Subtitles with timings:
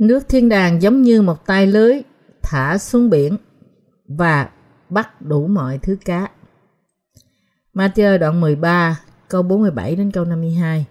[0.00, 2.02] Nước thiên đàng giống như một tay lưới
[2.42, 3.36] thả xuống biển
[4.08, 4.48] và
[4.88, 6.28] bắt đủ mọi thứ cá.
[7.74, 10.86] Matthew đoạn 13 câu 47 đến câu 52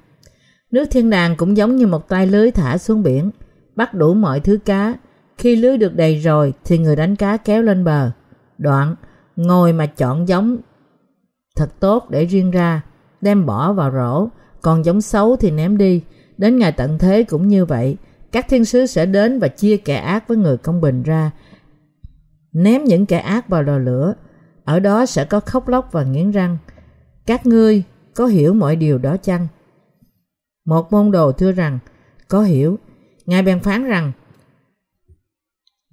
[0.71, 3.32] Nước thiên đàng cũng giống như một tay lưới thả xuống biển,
[3.75, 4.93] bắt đủ mọi thứ cá.
[5.37, 8.12] Khi lưới được đầy rồi thì người đánh cá kéo lên bờ.
[8.57, 8.96] Đoạn,
[9.36, 10.57] ngồi mà chọn giống
[11.56, 12.82] thật tốt để riêng ra,
[13.21, 14.28] đem bỏ vào rổ,
[14.62, 16.04] còn giống xấu thì ném đi.
[16.37, 17.98] Đến ngày tận thế cũng như vậy,
[18.32, 21.32] các thiên sứ sẽ đến và chia kẻ ác với người công bình ra,
[22.54, 24.14] ném những kẻ ác vào lò lửa.
[24.64, 26.57] Ở đó sẽ có khóc lóc và nghiến răng.
[27.25, 27.84] Các ngươi
[28.15, 29.47] có hiểu mọi điều đó chăng?
[30.65, 31.79] Một môn đồ thưa rằng,
[32.28, 32.80] có hiểu.
[33.25, 34.11] Ngài bèn phán rằng,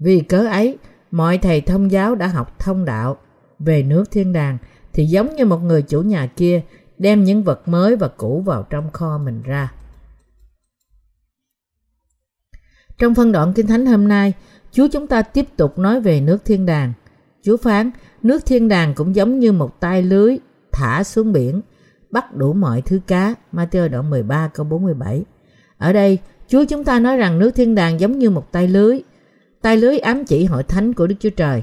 [0.00, 0.78] vì cớ ấy,
[1.10, 3.16] mọi thầy thông giáo đã học thông đạo
[3.58, 4.58] về nước thiên đàng
[4.92, 6.62] thì giống như một người chủ nhà kia
[6.98, 9.72] đem những vật mới và cũ vào trong kho mình ra.
[12.98, 14.32] Trong phân đoạn Kinh Thánh hôm nay,
[14.72, 16.92] Chúa chúng ta tiếp tục nói về nước thiên đàng.
[17.42, 17.90] Chúa phán,
[18.22, 20.36] nước thiên đàng cũng giống như một tay lưới
[20.72, 21.60] thả xuống biển,
[22.10, 23.34] bắt đủ mọi thứ cá.
[23.52, 25.24] Matthew đoạn 13 câu 47.
[25.78, 29.00] Ở đây, Chúa chúng ta nói rằng nước thiên đàng giống như một tay lưới.
[29.62, 31.62] Tay lưới ám chỉ hội thánh của Đức Chúa Trời.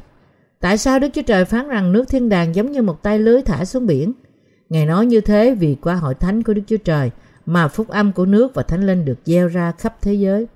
[0.60, 3.42] Tại sao Đức Chúa Trời phán rằng nước thiên đàng giống như một tay lưới
[3.42, 4.14] thả xuống biển?
[4.70, 7.12] Ngài nói như thế vì qua hội thánh của Đức Chúa Trời
[7.46, 10.48] mà phúc âm của nước và thánh linh được gieo ra khắp thế giới.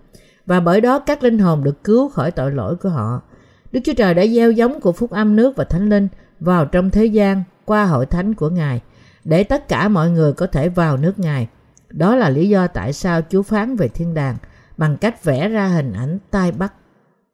[0.48, 3.22] Và bởi đó các linh hồn được cứu khỏi tội lỗi của họ.
[3.72, 6.08] Đức Chúa Trời đã gieo giống của phúc âm nước và thánh linh
[6.40, 8.82] vào trong thế gian qua hội thánh của Ngài
[9.24, 11.48] để tất cả mọi người có thể vào nước Ngài.
[11.90, 14.36] Đó là lý do tại sao Chúa phán về thiên đàng
[14.78, 16.74] bằng cách vẽ ra hình ảnh tay bắt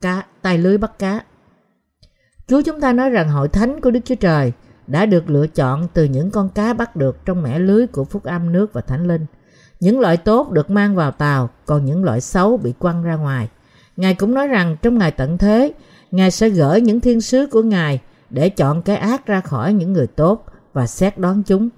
[0.02, 1.22] cá, tay lưới bắt cá.
[2.48, 4.54] Chúa chúng ta nói rằng hội thánh của Đức Chúa Trời
[4.88, 8.24] đã được lựa chọn từ những con cá bắt được trong mẻ lưới của phúc
[8.24, 9.26] âm nước và thánh linh.
[9.84, 13.50] Những loại tốt được mang vào tàu, còn những loại xấu bị quăng ra ngoài.
[13.98, 15.74] Ngài cũng nói rằng trong ngày tận thế,
[16.12, 19.94] Ngài sẽ gửi những thiên sứ của Ngài để chọn cái ác ra khỏi những
[19.94, 21.70] người tốt và xét đoán chúng.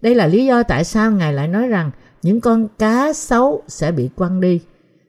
[0.00, 1.90] Đây là lý do tại sao Ngài lại nói rằng
[2.22, 4.60] những con cá xấu sẽ bị quăng đi.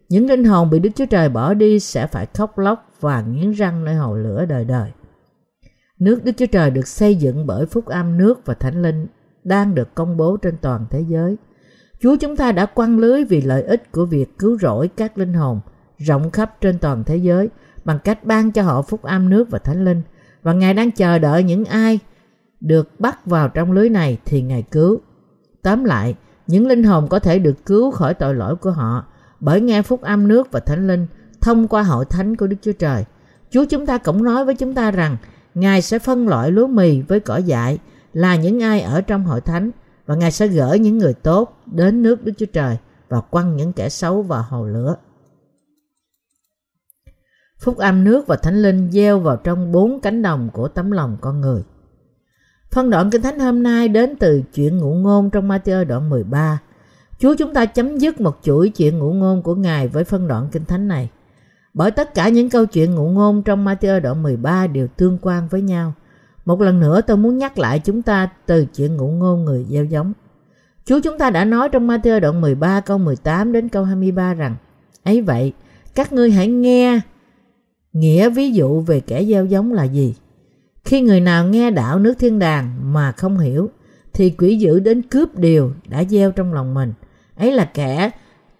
[0.10, 3.52] Những linh hồn bị Đức Chúa Trời bỏ đi sẽ phải khóc lóc và nghiến
[3.52, 4.92] răng nơi hồ lửa đời đời.
[6.00, 9.08] Nước Đức Chúa Trời được xây dựng bởi phúc âm nước và thánh linh
[9.44, 11.38] đang được công bố trên toàn thế giới.
[12.06, 15.34] Chúa chúng ta đã quăng lưới vì lợi ích của việc cứu rỗi các linh
[15.34, 15.60] hồn
[15.98, 17.50] rộng khắp trên toàn thế giới
[17.86, 20.02] bằng cách ban cho họ phúc âm nước và thánh linh
[20.44, 22.00] và Ngài đang chờ đợi những ai
[22.62, 25.00] được bắt vào trong lưới này thì Ngài cứu.
[25.62, 26.16] Tóm lại,
[26.48, 29.06] những linh hồn có thể được cứu khỏi tội lỗi của họ
[29.40, 31.08] bởi nghe phúc âm nước và thánh linh
[31.42, 33.06] thông qua hội thánh của Đức Chúa Trời.
[33.50, 35.18] Chúa chúng ta cũng nói với chúng ta rằng
[35.56, 37.80] Ngài sẽ phân loại lúa mì với cỏ dại
[38.14, 39.72] là những ai ở trong hội thánh
[40.06, 42.78] và Ngài sẽ gửi những người tốt đến nước Đức Chúa Trời
[43.10, 44.96] và quăng những kẻ xấu vào hồ lửa.
[47.60, 51.18] Phúc âm nước và thánh linh gieo vào trong bốn cánh đồng của tấm lòng
[51.22, 51.64] con người.
[52.72, 56.60] Phân đoạn Kinh Thánh hôm nay đến từ chuyện ngụ ngôn trong Matthew đoạn 13.
[57.20, 60.48] Chúa chúng ta chấm dứt một chuỗi chuyện ngụ ngôn của Ngài với phân đoạn
[60.52, 61.10] Kinh Thánh này.
[61.74, 65.48] Bởi tất cả những câu chuyện ngụ ngôn trong Matthew đoạn 13 đều tương quan
[65.48, 65.94] với nhau.
[66.46, 69.86] Một lần nữa tôi muốn nhắc lại chúng ta từ chuyện ngụ ngôn người gieo
[69.86, 70.14] giống.
[70.86, 74.56] Chúa chúng ta đã nói trong Matthew đoạn 13 câu 18 đến câu 23 rằng
[75.04, 75.54] ấy vậy,
[75.96, 77.00] các ngươi hãy nghe
[77.94, 80.16] nghĩa ví dụ về kẻ gieo giống là gì.
[80.84, 83.70] Khi người nào nghe đạo nước thiên đàng mà không hiểu
[84.14, 86.94] thì quỷ dữ đến cướp điều đã gieo trong lòng mình.
[87.36, 88.10] Ấy là kẻ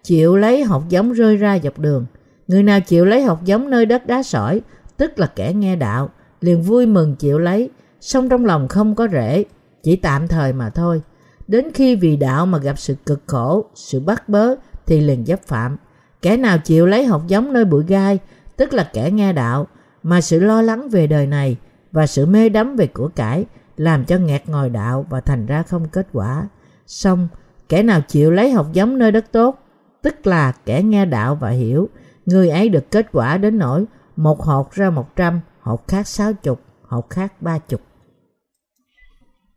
[0.02, 2.06] chịu lấy hột giống rơi ra dọc đường
[2.48, 4.60] Người nào chịu lấy hột giống nơi đất đá sỏi,
[4.96, 6.10] tức là kẻ nghe đạo,
[6.40, 7.70] liền vui mừng chịu lấy,
[8.00, 9.44] song trong lòng không có rễ,
[9.82, 11.02] chỉ tạm thời mà thôi.
[11.48, 14.54] Đến khi vì đạo mà gặp sự cực khổ, sự bắt bớ
[14.86, 15.76] thì liền chấp phạm.
[16.22, 18.18] Kẻ nào chịu lấy hột giống nơi bụi gai,
[18.56, 19.66] tức là kẻ nghe đạo,
[20.02, 21.56] mà sự lo lắng về đời này
[21.92, 23.44] và sự mê đắm về của cải
[23.76, 26.48] làm cho nghẹt ngòi đạo và thành ra không kết quả.
[26.86, 27.28] Xong,
[27.68, 29.58] kẻ nào chịu lấy học giống nơi đất tốt,
[30.02, 31.88] tức là kẻ nghe đạo và hiểu,
[32.26, 33.84] Người ấy được kết quả đến nỗi
[34.16, 37.80] một hột ra một trăm, hột khác sáu chục, hột khác ba chục.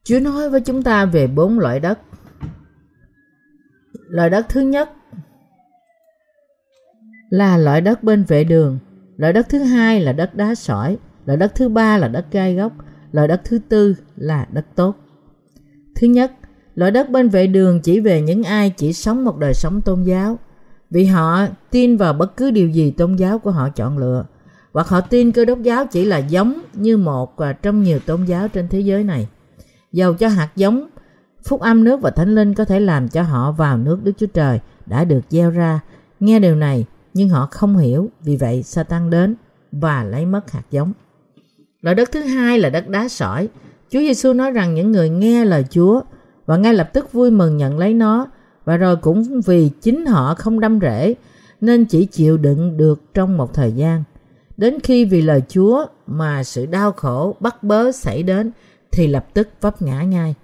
[0.09, 1.99] Chúa nói với chúng ta về bốn loại đất.
[4.07, 4.89] Loại đất thứ nhất
[7.29, 8.79] là loại đất bên vệ đường.
[9.17, 10.97] Loại đất thứ hai là đất đá sỏi.
[11.25, 12.73] Loại đất thứ ba là đất gai gốc.
[13.11, 14.95] Loại đất thứ tư là đất tốt.
[15.95, 16.31] Thứ nhất,
[16.75, 20.03] loại đất bên vệ đường chỉ về những ai chỉ sống một đời sống tôn
[20.03, 20.39] giáo
[20.89, 24.25] vì họ tin vào bất cứ điều gì tôn giáo của họ chọn lựa
[24.73, 28.47] hoặc họ tin cơ đốc giáo chỉ là giống như một trong nhiều tôn giáo
[28.47, 29.27] trên thế giới này
[29.91, 30.87] dầu cho hạt giống
[31.43, 34.27] phúc âm nước và thánh linh có thể làm cho họ vào nước đức chúa
[34.27, 35.79] trời đã được gieo ra
[36.19, 39.35] nghe điều này nhưng họ không hiểu, vì vậy Satan đến
[39.71, 40.93] và lấy mất hạt giống.
[41.81, 43.47] Loại đất thứ hai là đất đá sỏi.
[43.89, 46.01] Chúa Giêsu nói rằng những người nghe lời Chúa
[46.45, 48.27] và ngay lập tức vui mừng nhận lấy nó
[48.65, 51.15] và rồi cũng vì chính họ không đâm rễ
[51.61, 54.03] nên chỉ chịu đựng được trong một thời gian.
[54.57, 58.51] Đến khi vì lời Chúa mà sự đau khổ bắt bớ xảy đến
[58.91, 60.35] thì lập tức vấp ngã ngay.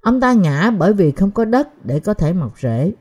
[0.00, 2.92] Ông ta ngã bởi vì không có đất để có thể mọc rễ.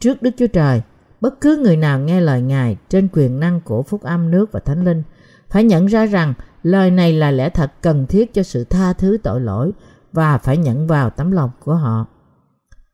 [0.00, 0.82] Trước Đức Chúa Trời,
[1.20, 4.60] bất cứ người nào nghe lời Ngài trên quyền năng của phúc âm nước và
[4.60, 5.02] thánh linh
[5.48, 9.18] phải nhận ra rằng lời này là lẽ thật cần thiết cho sự tha thứ
[9.22, 9.72] tội lỗi
[10.12, 12.06] và phải nhận vào tấm lòng của họ.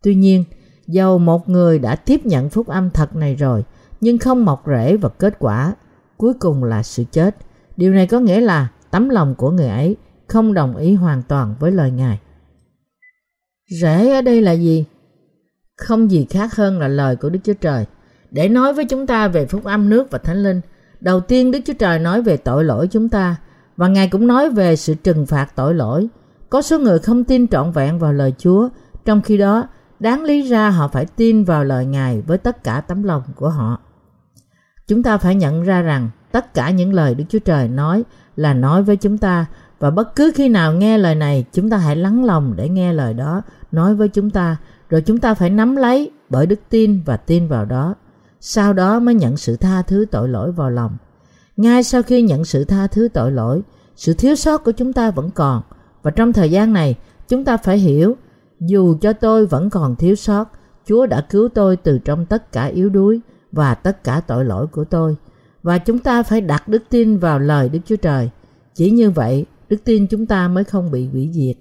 [0.02, 0.44] Tuy nhiên,
[0.86, 3.64] dầu một người đã tiếp nhận phúc âm thật này rồi
[4.00, 5.74] nhưng không mọc rễ và kết quả
[6.16, 7.36] cuối cùng là sự chết.
[7.76, 9.96] Điều này có nghĩa là tấm lòng của người ấy
[10.32, 12.18] không đồng ý hoàn toàn với lời Ngài.
[13.80, 14.84] Rễ ở đây là gì?
[15.76, 17.86] Không gì khác hơn là lời của Đức Chúa Trời.
[18.30, 20.60] Để nói với chúng ta về phúc âm nước và thánh linh,
[21.00, 23.36] đầu tiên Đức Chúa Trời nói về tội lỗi chúng ta
[23.76, 26.08] và Ngài cũng nói về sự trừng phạt tội lỗi.
[26.50, 28.68] Có số người không tin trọn vẹn vào lời Chúa,
[29.04, 29.68] trong khi đó
[30.00, 33.48] đáng lý ra họ phải tin vào lời Ngài với tất cả tấm lòng của
[33.48, 33.80] họ.
[34.88, 38.04] Chúng ta phải nhận ra rằng tất cả những lời Đức Chúa Trời nói
[38.36, 39.46] là nói với chúng ta
[39.82, 42.92] và bất cứ khi nào nghe lời này, chúng ta hãy lắng lòng để nghe
[42.92, 43.42] lời đó,
[43.72, 44.56] nói với chúng ta.
[44.88, 47.94] Rồi chúng ta phải nắm lấy bởi đức tin và tin vào đó.
[48.40, 50.96] Sau đó mới nhận sự tha thứ tội lỗi vào lòng.
[51.56, 53.62] Ngay sau khi nhận sự tha thứ tội lỗi,
[53.96, 55.62] sự thiếu sót của chúng ta vẫn còn.
[56.02, 56.98] Và trong thời gian này,
[57.28, 58.16] chúng ta phải hiểu,
[58.60, 60.44] dù cho tôi vẫn còn thiếu sót,
[60.86, 63.20] chúa đã cứu tôi từ trong tất cả yếu đuối
[63.52, 65.16] và tất cả tội lỗi của tôi.
[65.62, 68.30] Và chúng ta phải đặt đức tin vào lời đức chúa trời.
[68.74, 71.56] Chỉ như vậy đức tin chúng ta mới không bị hủy diệt.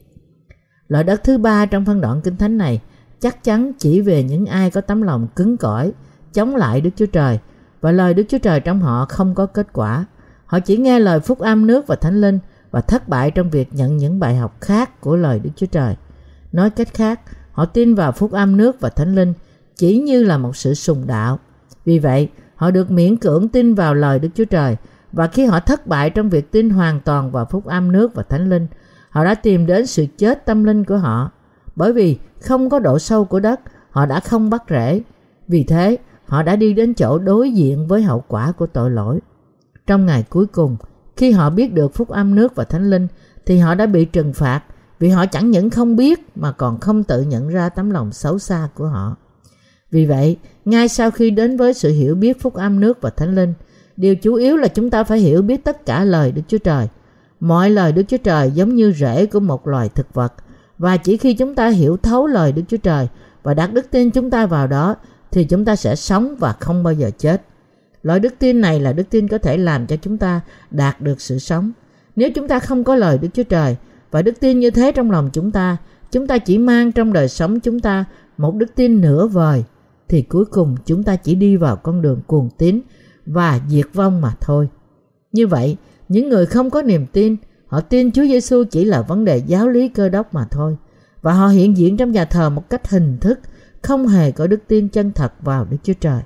[0.87, 2.81] Loại đất thứ ba trong phân đoạn kinh thánh này
[3.19, 5.91] chắc chắn chỉ về những ai có tấm lòng cứng cỏi
[6.33, 7.39] chống lại đức chúa trời.
[7.81, 10.05] Và lời đức chúa trời trong họ không có kết quả.
[10.45, 12.39] Họ chỉ nghe lời phúc âm nước và thánh linh
[12.71, 15.95] và thất bại trong việc nhận những bài học khác của lời đức chúa trời.
[16.51, 17.21] Nói cách khác
[17.51, 19.33] họ tin vào phúc âm nước và thánh linh
[19.75, 21.39] chỉ như là một sự sùng đạo.
[21.85, 24.75] Vì vậy, họ được miễn cưỡng tin vào lời Đức Chúa Trời
[25.11, 28.23] và khi họ thất bại trong việc tin hoàn toàn vào phúc âm nước và
[28.23, 28.67] thánh linh,
[29.09, 31.31] họ đã tìm đến sự chết tâm linh của họ.
[31.75, 33.59] Bởi vì không có độ sâu của đất,
[33.89, 35.01] họ đã không bắt rễ.
[35.47, 39.19] Vì thế, họ đã đi đến chỗ đối diện với hậu quả của tội lỗi.
[39.87, 40.77] Trong ngày cuối cùng,
[41.15, 43.07] khi họ biết được phúc âm nước và thánh linh,
[43.45, 44.61] thì họ đã bị trừng phạt
[44.99, 48.39] vì họ chẳng những không biết mà còn không tự nhận ra tấm lòng xấu
[48.39, 49.15] xa của họ.
[49.91, 53.35] Vì vậy, ngay sau khi đến với sự hiểu biết phúc âm nước và thánh
[53.35, 53.53] linh,
[54.01, 56.87] điều chủ yếu là chúng ta phải hiểu biết tất cả lời Đức Chúa Trời.
[57.39, 60.33] Mọi lời Đức Chúa Trời giống như rễ của một loài thực vật
[60.77, 63.07] và chỉ khi chúng ta hiểu thấu lời Đức Chúa Trời
[63.43, 64.95] và đặt đức tin chúng ta vào đó
[65.31, 67.41] thì chúng ta sẽ sống và không bao giờ chết.
[68.03, 71.21] Loại đức tin này là đức tin có thể làm cho chúng ta đạt được
[71.21, 71.71] sự sống.
[72.15, 73.75] Nếu chúng ta không có lời Đức Chúa Trời
[74.11, 75.77] và đức tin như thế trong lòng chúng ta,
[76.11, 78.05] chúng ta chỉ mang trong đời sống chúng ta
[78.37, 79.63] một đức tin nửa vời
[80.07, 82.81] thì cuối cùng chúng ta chỉ đi vào con đường cuồng tín
[83.25, 84.69] và diệt vong mà thôi.
[85.31, 85.77] Như vậy,
[86.09, 87.35] những người không có niềm tin,
[87.67, 90.77] họ tin Chúa Giêsu chỉ là vấn đề giáo lý cơ đốc mà thôi
[91.21, 93.39] và họ hiện diện trong nhà thờ một cách hình thức,
[93.81, 96.21] không hề có đức tin chân thật vào Đức Chúa Trời.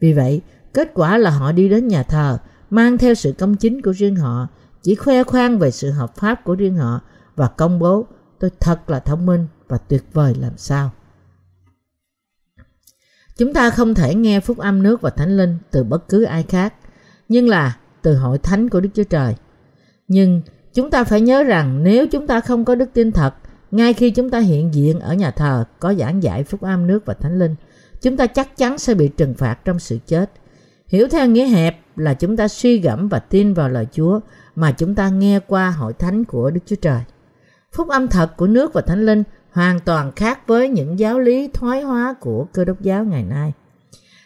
[0.00, 0.40] Vì vậy,
[0.74, 2.38] kết quả là họ đi đến nhà thờ
[2.70, 4.48] mang theo sự công chính của riêng họ,
[4.82, 7.00] chỉ khoe khoang về sự hợp pháp của riêng họ
[7.36, 8.06] và công bố
[8.38, 10.90] tôi thật là thông minh và tuyệt vời làm sao.
[13.36, 16.42] Chúng ta không thể nghe phúc âm nước và thánh linh từ bất cứ ai
[16.42, 16.74] khác,
[17.28, 19.34] nhưng là từ hội thánh của Đức Chúa Trời.
[20.08, 20.42] Nhưng
[20.74, 23.34] chúng ta phải nhớ rằng nếu chúng ta không có đức tin thật,
[23.70, 27.06] ngay khi chúng ta hiện diện ở nhà thờ có giảng giải phúc âm nước
[27.06, 27.54] và thánh linh,
[28.02, 30.30] chúng ta chắc chắn sẽ bị trừng phạt trong sự chết.
[30.86, 34.20] Hiểu theo nghĩa hẹp là chúng ta suy gẫm và tin vào lời Chúa
[34.54, 37.00] mà chúng ta nghe qua hội thánh của Đức Chúa Trời.
[37.72, 39.22] Phúc âm thật của nước và thánh linh
[39.56, 43.52] hoàn toàn khác với những giáo lý thoái hóa của cơ đốc giáo ngày nay.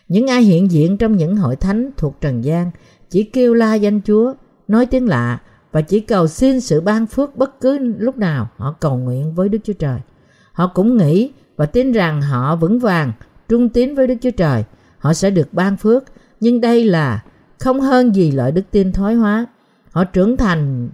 [0.08, 2.70] Những ai hiện diện trong những hội thánh thuộc trần gian
[3.10, 4.34] chỉ kêu la danh Chúa,
[4.68, 5.38] nói tiếng lạ
[5.72, 9.49] và chỉ cầu xin sự ban phước bất cứ lúc nào họ cầu nguyện với
[9.49, 10.00] Đức Chúa Trời.
[10.52, 13.12] Họ cũng nghĩ và tin rằng họ vững vàng,
[13.49, 14.64] trung tín với Đức Chúa Trời,
[14.99, 16.04] họ sẽ được ban phước,
[16.40, 17.25] nhưng đây là
[17.58, 19.46] không hơn gì loại đức tin thoái hóa.
[19.90, 20.88] Họ trưởng thành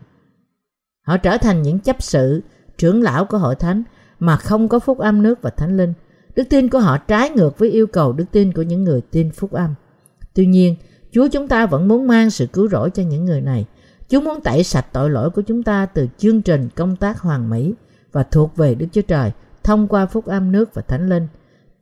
[1.02, 2.42] họ trở thành những chấp sự,
[2.78, 3.82] trưởng lão của hội thánh
[4.18, 5.92] mà không có phúc âm nước và thánh linh.
[6.36, 9.30] Đức tin của họ trái ngược với yêu cầu đức tin của những người tin
[9.30, 9.74] phúc âm.
[10.34, 10.76] Tuy nhiên,
[11.12, 13.66] Chúa chúng ta vẫn muốn mang sự cứu rỗi cho những người này.
[14.08, 17.50] Chúa muốn tẩy sạch tội lỗi của chúng ta từ chương trình công tác hoàn
[17.50, 17.74] mỹ
[18.12, 19.32] và thuộc về Đức Chúa Trời
[19.62, 21.26] thông qua phúc âm nước và thánh linh.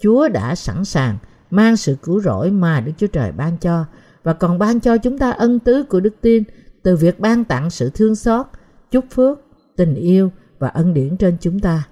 [0.01, 1.19] Chúa đã sẵn sàng
[1.51, 3.85] mang sự cứu rỗi mà Đức Chúa Trời ban cho
[4.23, 6.43] và còn ban cho chúng ta ân tứ của đức tin
[6.83, 8.47] từ việc ban tặng sự thương xót,
[8.91, 9.39] chúc phước,
[9.77, 11.83] tình yêu và ân điển trên chúng ta.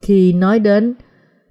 [0.00, 0.94] Khi nói đến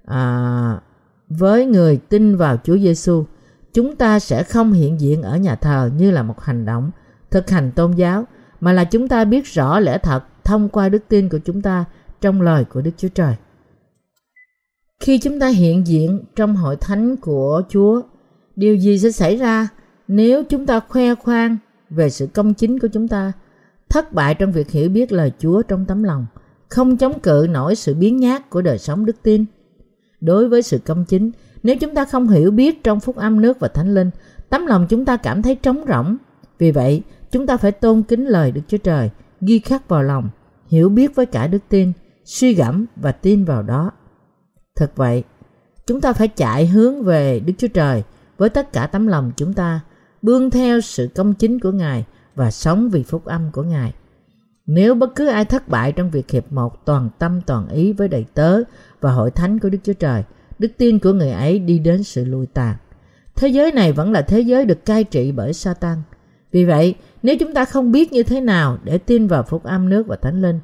[0.04, 0.80] à,
[1.28, 3.24] với người tin vào Chúa Giêsu,
[3.72, 6.90] chúng ta sẽ không hiện diện ở nhà thờ như là một hành động
[7.30, 8.24] thực hành tôn giáo
[8.60, 11.84] mà là chúng ta biết rõ lẽ thật thông qua đức tin của chúng ta
[12.20, 13.34] trong lời của Đức Chúa Trời.
[15.00, 18.02] Khi chúng ta hiện diện trong hội thánh của Chúa,
[18.56, 19.68] điều gì sẽ xảy ra
[20.08, 21.56] nếu chúng ta khoe khoang
[21.90, 23.32] về sự công chính của chúng ta,
[23.88, 26.26] thất bại trong việc hiểu biết lời Chúa trong tấm lòng,
[26.70, 29.44] không chống cự nổi sự biến nhát của đời sống đức tin?
[30.20, 31.30] Đối với sự công chính,
[31.62, 34.10] nếu chúng ta không hiểu biết trong phúc âm nước và thánh linh,
[34.48, 36.16] tấm lòng chúng ta cảm thấy trống rỗng.
[36.58, 39.10] Vì vậy, chúng ta phải tôn kính lời Đức Chúa Trời,
[39.40, 40.28] ghi khắc vào lòng,
[40.66, 41.92] hiểu biết với cả đức tin,
[42.24, 43.90] suy gẫm và tin vào đó.
[44.76, 45.24] Thật vậy,
[45.86, 48.02] chúng ta phải chạy hướng về Đức Chúa Trời
[48.38, 49.80] với tất cả tấm lòng chúng ta,
[50.22, 53.92] bươn theo sự công chính của Ngài và sống vì phúc âm của Ngài.
[54.66, 58.08] Nếu bất cứ ai thất bại trong việc hiệp một toàn tâm toàn ý với
[58.08, 58.60] đầy tớ
[59.00, 60.24] và hội thánh của Đức Chúa Trời,
[60.58, 62.76] đức tin của người ấy đi đến sự lùi tàn.
[63.36, 65.98] Thế giới này vẫn là thế giới được cai trị bởi Satan.
[66.52, 69.88] Vì vậy, nếu chúng ta không biết như thế nào để tin vào phúc âm
[69.88, 70.60] nước và thánh linh,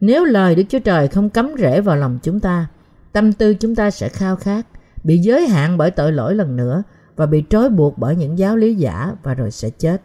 [0.00, 2.66] nếu lời Đức Chúa Trời không cấm rễ vào lòng chúng ta,
[3.12, 4.66] tâm tư chúng ta sẽ khao khát,
[5.04, 6.82] bị giới hạn bởi tội lỗi lần nữa
[7.16, 10.02] và bị trói buộc bởi những giáo lý giả và rồi sẽ chết.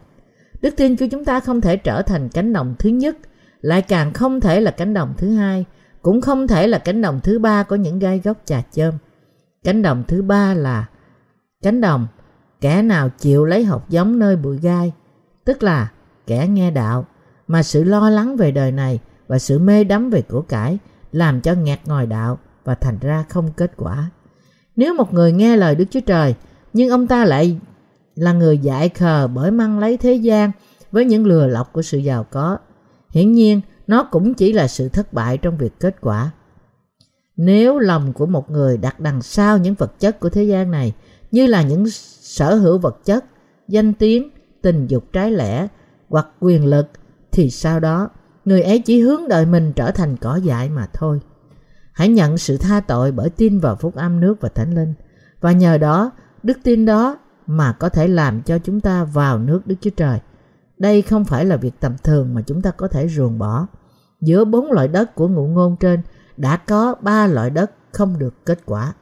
[0.60, 3.16] Đức tin của chúng ta không thể trở thành cánh đồng thứ nhất,
[3.60, 5.64] lại càng không thể là cánh đồng thứ hai,
[6.02, 8.94] cũng không thể là cánh đồng thứ ba của những gai góc trà chôm.
[9.64, 10.86] Cánh đồng thứ ba là
[11.62, 12.06] cánh đồng
[12.60, 14.92] kẻ nào chịu lấy học giống nơi bụi gai,
[15.44, 15.88] tức là
[16.26, 17.06] kẻ nghe đạo
[17.46, 20.78] mà sự lo lắng về đời này và sự mê đắm về của cải
[21.12, 24.10] làm cho nghẹt ngòi đạo và thành ra không kết quả.
[24.76, 26.34] Nếu một người nghe lời Đức Chúa Trời
[26.72, 27.58] nhưng ông ta lại
[28.18, 30.50] là người dại khờ bởi mang lấy thế gian
[30.92, 32.58] với những lừa lọc của sự giàu có.
[33.10, 36.30] Hiển nhiên, nó cũng chỉ là sự thất bại trong việc kết quả.
[37.36, 40.94] Nếu lòng của một người đặt đằng sau những vật chất của thế gian này
[41.30, 41.84] như là những
[42.20, 43.24] sở hữu vật chất,
[43.68, 44.30] danh tiếng,
[44.62, 45.68] tình dục trái lẽ
[46.08, 46.86] hoặc quyền lực
[47.32, 48.10] thì sau đó
[48.44, 51.20] người ấy chỉ hướng đợi mình trở thành cỏ dại mà thôi.
[51.92, 54.94] Hãy nhận sự tha tội bởi tin vào phúc âm nước và thánh linh
[55.40, 56.10] và nhờ đó
[56.42, 60.18] đức tin đó mà có thể làm cho chúng ta vào nước Đức Chúa Trời.
[60.78, 63.66] Đây không phải là việc tầm thường mà chúng ta có thể ruồng bỏ.
[64.20, 66.00] Giữa bốn loại đất của ngụ ngôn trên
[66.36, 68.92] đã có ba loại đất không được kết quả.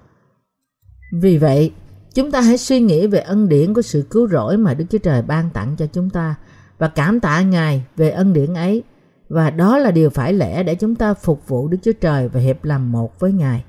[1.20, 1.72] Vì vậy,
[2.14, 4.98] chúng ta hãy suy nghĩ về ân điển của sự cứu rỗi mà Đức Chúa
[4.98, 6.34] Trời ban tặng cho chúng ta
[6.78, 8.82] và cảm tạ Ngài về ân điển ấy.
[9.28, 12.40] Và đó là điều phải lẽ để chúng ta phục vụ Đức Chúa Trời và
[12.40, 13.64] hiệp làm một với Ngài.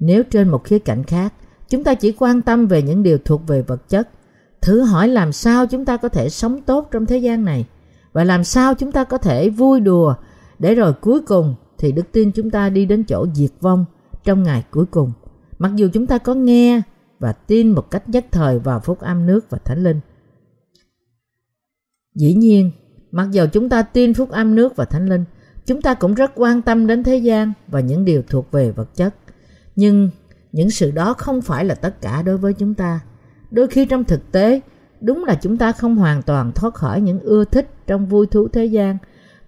[0.00, 1.32] Nếu trên một khía cạnh khác,
[1.68, 4.08] chúng ta chỉ quan tâm về những điều thuộc về vật chất,
[4.60, 7.66] thử hỏi làm sao chúng ta có thể sống tốt trong thế gian này
[8.12, 10.14] và làm sao chúng ta có thể vui đùa
[10.58, 13.84] để rồi cuối cùng thì đức tin chúng ta đi đến chỗ diệt vong
[14.24, 15.12] trong ngày cuối cùng.
[15.58, 16.82] Mặc dù chúng ta có nghe
[17.18, 20.00] và tin một cách nhất thời vào phúc âm nước và thánh linh.
[22.14, 22.70] Dĩ nhiên,
[23.10, 25.24] mặc dù chúng ta tin phúc âm nước và thánh linh,
[25.66, 28.94] chúng ta cũng rất quan tâm đến thế gian và những điều thuộc về vật
[28.94, 29.14] chất.
[29.76, 30.10] Nhưng
[30.52, 33.00] những sự đó không phải là tất cả đối với chúng ta.
[33.50, 34.60] Đôi khi trong thực tế,
[35.00, 38.48] đúng là chúng ta không hoàn toàn thoát khỏi những ưa thích trong vui thú
[38.48, 38.98] thế gian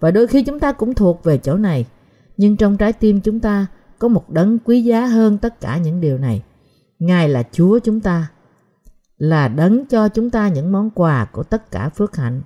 [0.00, 1.87] và đôi khi chúng ta cũng thuộc về chỗ này.
[2.37, 3.66] Nhưng trong trái tim chúng ta
[3.99, 6.42] có một đấng quý giá hơn tất cả những điều này.
[6.99, 8.30] Ngài là Chúa chúng ta,
[9.19, 12.42] là đấng cho chúng ta những món quà của tất cả phước hạnh,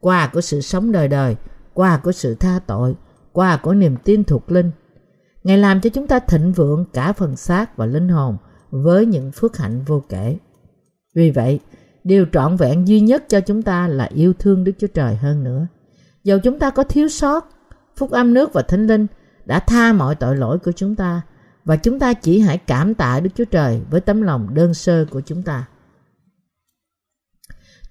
[0.00, 1.36] quà của sự sống đời đời,
[1.74, 2.94] quà của sự tha tội,
[3.32, 4.70] quà của niềm tin thuộc linh.
[5.44, 8.36] Ngài làm cho chúng ta thịnh vượng cả phần xác và linh hồn
[8.70, 10.38] với những phước hạnh vô kể.
[11.14, 11.60] Vì vậy,
[12.04, 15.44] điều trọn vẹn duy nhất cho chúng ta là yêu thương Đức Chúa Trời hơn
[15.44, 15.66] nữa.
[16.24, 17.48] Dầu chúng ta có thiếu sót,
[17.96, 19.06] phúc âm nước và thánh linh
[19.44, 21.22] đã tha mọi tội lỗi của chúng ta
[21.64, 25.04] và chúng ta chỉ hãy cảm tạ Đức Chúa Trời với tấm lòng đơn sơ
[25.10, 25.68] của chúng ta.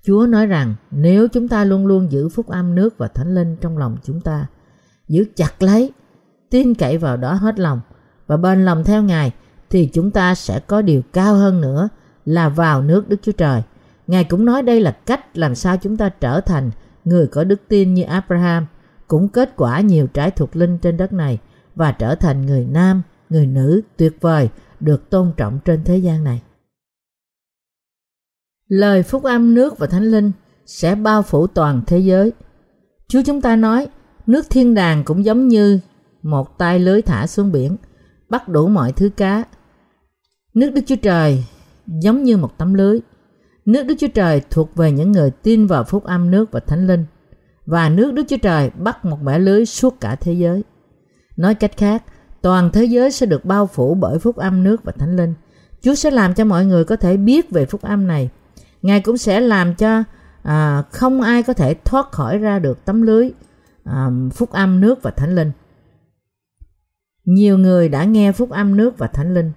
[0.03, 3.55] Chúa nói rằng nếu chúng ta luôn luôn giữ phúc âm nước và thánh linh
[3.61, 4.47] trong lòng chúng ta,
[5.07, 5.91] giữ chặt lấy,
[6.53, 7.81] tin cậy vào đó hết lòng
[8.27, 9.31] và bên lòng theo Ngài
[9.69, 11.89] thì chúng ta sẽ có điều cao hơn nữa
[12.25, 13.61] là vào nước Đức Chúa Trời.
[14.07, 16.71] Ngài cũng nói đây là cách làm sao chúng ta trở thành
[17.05, 18.65] người có đức tin như Abraham,
[19.07, 21.39] cũng kết quả nhiều trái thuộc linh trên đất này
[21.75, 26.23] và trở thành người nam, người nữ tuyệt vời được tôn trọng trên thế gian
[26.23, 26.41] này.
[28.67, 30.31] Lời phúc âm nước và thánh linh
[30.65, 32.31] sẽ bao phủ toàn thế giới.
[33.07, 33.87] Chúa chúng ta nói,
[34.27, 35.79] nước thiên đàng cũng giống như
[36.23, 37.77] một tay lưới thả xuống biển,
[38.29, 39.43] bắt đủ mọi thứ cá.
[40.53, 41.43] Nước Đức Chúa Trời
[41.87, 42.99] giống như một tấm lưới.
[43.65, 46.87] Nước Đức Chúa Trời thuộc về những người tin vào phúc âm nước và thánh
[46.87, 47.05] linh.
[47.65, 50.63] Và nước Đức Chúa Trời bắt một mẻ lưới suốt cả thế giới.
[51.37, 52.03] Nói cách khác,
[52.41, 55.33] toàn thế giới sẽ được bao phủ bởi phúc âm nước và thánh linh.
[55.81, 58.29] Chúa sẽ làm cho mọi người có thể biết về phúc âm này.
[58.81, 60.03] Ngài cũng sẽ làm cho
[60.43, 63.31] à, không ai có thể thoát khỏi ra được tấm lưới
[63.83, 65.51] à, phúc âm nước và thánh linh.
[67.25, 69.51] Nhiều người đã nghe phúc âm nước và thánh linh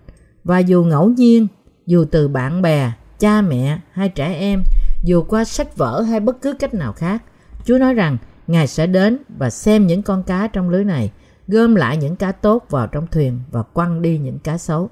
[0.44, 1.46] và dù ngẫu nhiên,
[1.86, 4.62] dù từ bạn bè, cha mẹ hay trẻ em,
[5.04, 7.22] dù qua sách vở hay bất cứ cách nào khác,
[7.64, 11.12] Chúa nói rằng Ngài sẽ đến và xem những con cá trong lưới này,
[11.48, 14.90] gom lại những cá tốt vào trong thuyền và quăng đi những cá xấu.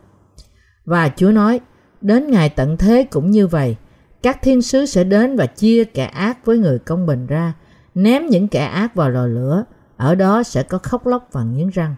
[0.85, 1.61] Và Chúa nói,
[2.01, 3.77] đến ngày tận thế cũng như vậy,
[4.23, 7.53] các thiên sứ sẽ đến và chia kẻ ác với người công bình ra,
[7.95, 9.65] ném những kẻ ác vào lò lửa,
[9.97, 11.95] ở đó sẽ có khóc lóc và nghiến răng.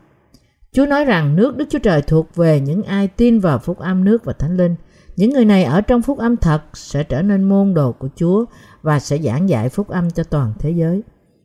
[0.76, 4.04] Chúa nói rằng nước Đức Chúa Trời thuộc về những ai tin vào phúc âm
[4.04, 4.74] nước và thánh linh.
[5.16, 8.44] Những người này ở trong phúc âm thật sẽ trở nên môn đồ của Chúa
[8.82, 11.02] và sẽ giảng dạy phúc âm cho toàn thế giới.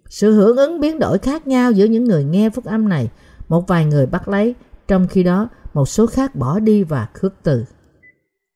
[0.10, 3.10] Sự hưởng ứng biến đổi khác nhau giữa những người nghe phúc âm này,
[3.50, 4.56] một vài người bắt lấy,
[4.88, 7.66] trong khi đó một số khác bỏ đi và khước từ.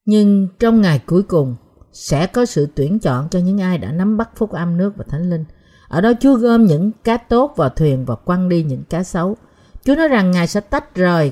[0.06, 1.56] Nhưng trong ngày cuối cùng,
[1.92, 5.06] sẽ có sự tuyển chọn cho những ai đã nắm bắt phúc âm nước và
[5.08, 5.46] thánh linh.
[5.88, 9.38] Ở đó Chúa gom những cá tốt vào thuyền và quăng đi những cá xấu.
[9.86, 11.32] Chúa nói rằng Ngài sẽ tách rời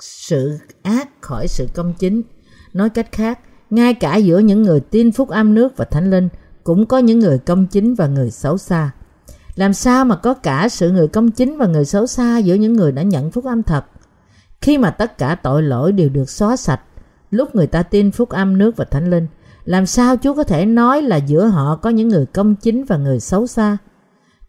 [0.00, 2.22] sự ác khỏi sự công chính.
[2.72, 3.40] Nói cách khác,
[3.70, 6.28] ngay cả giữa những người tin phúc âm nước và thánh linh
[6.64, 8.90] cũng có những người công chính và người xấu xa.
[9.54, 12.72] Làm sao mà có cả sự người công chính và người xấu xa giữa những
[12.72, 13.84] người đã nhận phúc âm thật?
[14.60, 16.80] Khi mà tất cả tội lỗi đều được xóa sạch,
[17.30, 19.26] lúc người ta tin phúc âm nước và thánh linh,
[19.64, 22.96] làm sao Chúa có thể nói là giữa họ có những người công chính và
[22.96, 23.76] người xấu xa?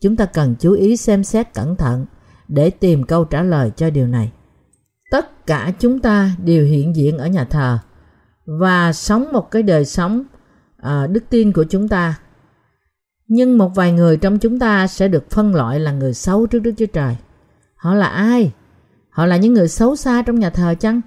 [0.02, 2.06] Chúng ta cần chú ý xem xét cẩn thận
[2.50, 4.32] để tìm câu trả lời cho điều này.
[5.12, 7.78] Tất cả chúng ta đều hiện diện ở nhà thờ
[8.46, 10.24] và sống một cái đời sống
[10.78, 12.20] à, đức tin của chúng ta.
[13.28, 16.60] Nhưng một vài người trong chúng ta sẽ được phân loại là người xấu trước
[16.60, 17.16] Đức Chúa Trời.
[17.76, 18.52] Họ là ai?
[19.10, 21.02] Họ là những người xấu xa trong nhà thờ chăng?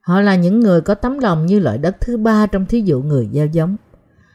[0.00, 3.02] Họ là những người có tấm lòng như loại đất thứ ba trong thí dụ
[3.02, 3.76] người gieo giống.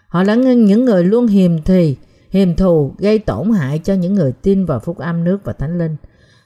[0.07, 1.97] Họ là những người luôn hiềm thì,
[2.29, 5.77] hiềm thù, gây tổn hại cho những người tin vào phúc âm nước và thánh
[5.77, 5.95] linh.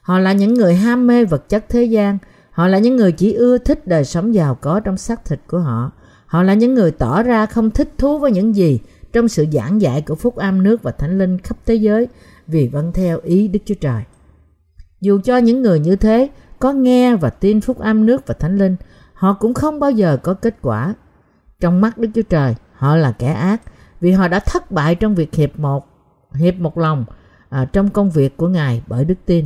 [0.05, 2.17] Họ là những người ham mê vật chất thế gian.
[2.51, 5.59] Họ là những người chỉ ưa thích đời sống giàu có trong xác thịt của
[5.59, 5.91] họ.
[6.25, 8.79] Họ là những người tỏ ra không thích thú với những gì
[9.13, 12.07] trong sự giảng dạy của phúc âm nước và thánh linh khắp thế giới
[12.47, 14.03] vì vâng theo ý Đức Chúa Trời.
[15.01, 18.57] Dù cho những người như thế có nghe và tin phúc âm nước và thánh
[18.57, 18.75] linh,
[19.13, 20.93] họ cũng không bao giờ có kết quả.
[21.59, 23.61] Trong mắt Đức Chúa Trời, họ là kẻ ác
[24.01, 25.87] vì họ đã thất bại trong việc hiệp một,
[26.35, 27.05] hiệp một lòng
[27.49, 29.45] à, trong công việc của Ngài bởi đức tin.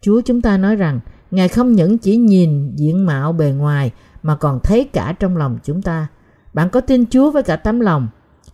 [0.00, 4.36] Chúa chúng ta nói rằng Ngài không những chỉ nhìn diện mạo bề ngoài mà
[4.36, 6.06] còn thấy cả trong lòng chúng ta.
[6.52, 8.08] Bạn có tin Chúa với cả tấm lòng,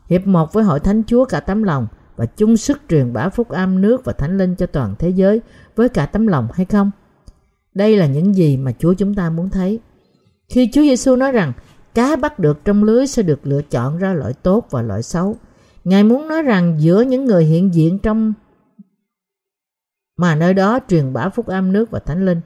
[0.08, 3.48] hiệp một với hội thánh Chúa cả tấm lòng và chung sức truyền bá phúc
[3.48, 5.40] âm nước và thánh linh cho toàn thế giới
[5.76, 6.90] với cả tấm lòng hay không?
[7.74, 9.80] Đây là những gì mà Chúa chúng ta muốn thấy.
[10.48, 11.52] Khi Chúa Giêsu nói rằng
[11.94, 15.36] cá bắt được trong lưới sẽ được lựa chọn ra loại tốt và loại xấu,
[15.84, 18.32] Ngài muốn nói rằng giữa những người hiện diện trong
[20.16, 22.40] mà nơi đó truyền bá phúc âm nước và thánh linh,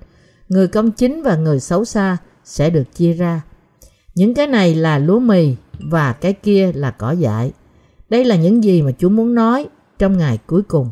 [0.49, 3.43] người công chính và người xấu xa sẽ được chia ra.
[4.15, 5.57] Những cái này là lúa mì
[5.91, 7.53] và cái kia là cỏ dại.
[8.09, 10.91] Đây là những gì mà Chúa muốn nói trong ngày cuối cùng.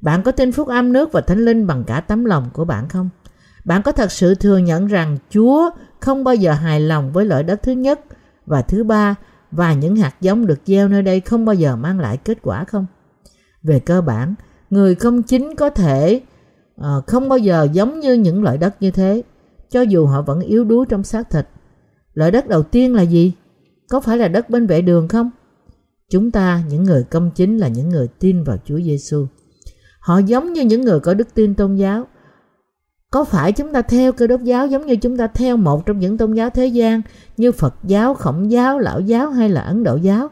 [0.00, 2.88] Bạn có tin phúc âm nước và thánh linh bằng cả tấm lòng của bạn
[2.88, 3.08] không?
[3.64, 7.42] Bạn có thật sự thừa nhận rằng Chúa không bao giờ hài lòng với loại
[7.42, 8.00] đất thứ nhất
[8.46, 9.14] và thứ ba
[9.50, 12.64] và những hạt giống được gieo nơi đây không bao giờ mang lại kết quả
[12.64, 12.86] không?
[13.62, 14.34] Về cơ bản,
[14.70, 16.20] người công chính có thể
[16.80, 19.22] uh, không bao giờ giống như những loại đất như thế,
[19.70, 21.48] cho dù họ vẫn yếu đuối trong xác thịt.
[22.14, 23.32] Loại đất đầu tiên là gì?
[23.90, 25.30] Có phải là đất bên vệ đường không?
[26.10, 29.26] Chúng ta, những người công chính là những người tin vào Chúa Giêsu.
[30.00, 32.06] Họ giống như những người có đức tin tôn giáo.
[33.10, 35.98] Có phải chúng ta theo cơ đốc giáo giống như chúng ta theo một trong
[35.98, 37.02] những tôn giáo thế gian
[37.36, 40.28] như Phật giáo, Khổng giáo, Lão giáo hay là Ấn Độ giáo?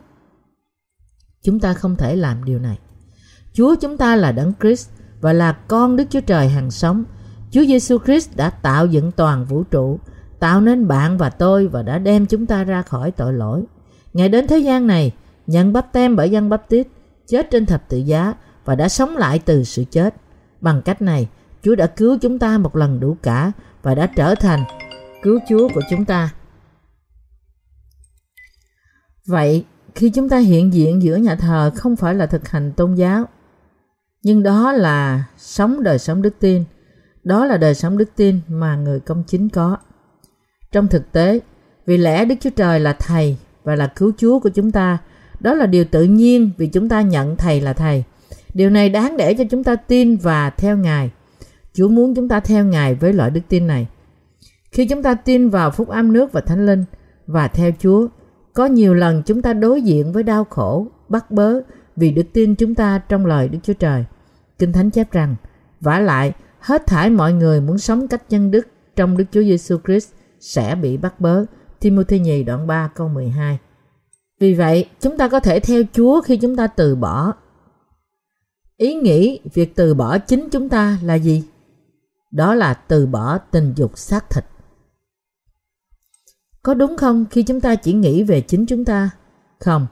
[1.42, 2.78] Chúng ta không thể làm điều này.
[3.56, 4.90] Chúa chúng ta là Đấng Christ
[5.20, 7.04] và là con Đức Chúa Trời hằng sống.
[7.50, 9.98] Chúa Giêsu Christ đã tạo dựng toàn vũ trụ,
[10.38, 13.64] tạo nên bạn và tôi và đã đem chúng ta ra khỏi tội lỗi.
[14.12, 15.12] Ngài đến thế gian này,
[15.46, 16.86] nhận bắp tem bởi dân bắp tít,
[17.26, 20.14] chết trên thập tự giá và đã sống lại từ sự chết.
[20.60, 21.28] Bằng cách này,
[21.62, 24.64] Chúa đã cứu chúng ta một lần đủ cả và đã trở thành
[25.22, 26.30] cứu Chúa của chúng ta.
[29.26, 29.64] Vậy,
[29.94, 33.24] khi chúng ta hiện diện giữa nhà thờ không phải là thực hành tôn giáo,
[34.26, 36.64] nhưng đó là sống đời sống đức tin.
[37.24, 39.76] Đó là đời sống đức tin mà người công chính có.
[40.72, 41.40] Trong thực tế,
[41.86, 44.98] vì lẽ Đức Chúa Trời là Thầy và là cứu Chúa của chúng ta.
[45.40, 48.04] Đó là điều tự nhiên vì chúng ta nhận Thầy là Thầy.
[48.54, 51.10] Điều này đáng để cho chúng ta tin và theo Ngài.
[51.72, 53.86] Chúa muốn chúng ta theo Ngài với loại đức tin này.
[54.72, 56.84] Khi chúng ta tin vào phúc âm nước và thánh linh
[57.26, 58.08] và theo Chúa,
[58.54, 61.60] có nhiều lần chúng ta đối diện với đau khổ, bắt bớ
[61.96, 64.04] vì đức tin chúng ta trong lời Đức Chúa Trời.
[64.58, 65.36] Kinh Thánh chép rằng,
[65.80, 68.66] vả lại, hết thải mọi người muốn sống cách nhân đức
[68.96, 71.44] trong Đức Chúa Giêsu Christ sẽ bị bắt bớ.
[71.80, 73.58] Timothy nhì đoạn 3 câu 12
[74.40, 77.32] Vì vậy, chúng ta có thể theo Chúa khi chúng ta từ bỏ.
[78.76, 81.44] Ý nghĩ việc từ bỏ chính chúng ta là gì?
[82.30, 84.44] Đó là từ bỏ tình dục xác thịt.
[86.62, 89.10] Có đúng không khi chúng ta chỉ nghĩ về chính chúng ta?
[89.60, 89.86] Không,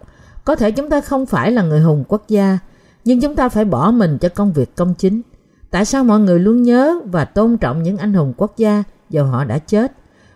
[0.44, 2.58] có thể chúng ta không phải là người hùng quốc gia,
[3.04, 5.22] nhưng chúng ta phải bỏ mình cho công việc công chính.
[5.70, 9.24] Tại sao mọi người luôn nhớ và tôn trọng những anh hùng quốc gia dù
[9.24, 9.92] họ đã chết?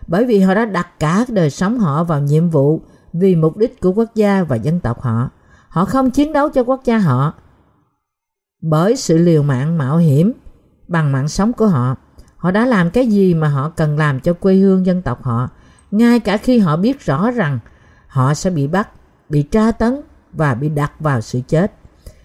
[0.07, 2.81] Bởi vì họ đã đặt cả đời sống họ vào nhiệm vụ
[3.13, 5.29] vì mục đích của quốc gia và dân tộc họ.
[5.69, 7.33] Họ không chiến đấu cho quốc gia họ
[8.61, 10.33] bởi sự liều mạng mạo hiểm
[10.87, 11.95] bằng mạng sống của họ.
[12.37, 15.49] Họ đã làm cái gì mà họ cần làm cho quê hương dân tộc họ,
[15.91, 17.59] ngay cả khi họ biết rõ rằng
[18.07, 18.89] họ sẽ bị bắt,
[19.29, 20.01] bị tra tấn
[20.33, 21.78] và bị đặt vào sự chết.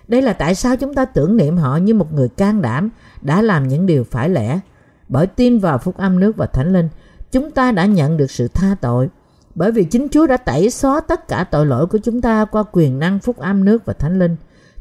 [0.09, 2.91] Đây là tại sao chúng ta tưởng niệm họ như một người can đảm
[3.23, 4.61] đã làm những điều phải lẽ.
[5.09, 6.89] Bởi tin vào phúc âm nước và thánh linh,
[7.33, 9.09] chúng ta đã nhận được sự tha tội.
[9.55, 12.65] Bởi vì chính Chúa đã tẩy xóa tất cả tội lỗi của chúng ta qua
[12.73, 14.37] quyền năng phúc âm nước và thánh linh.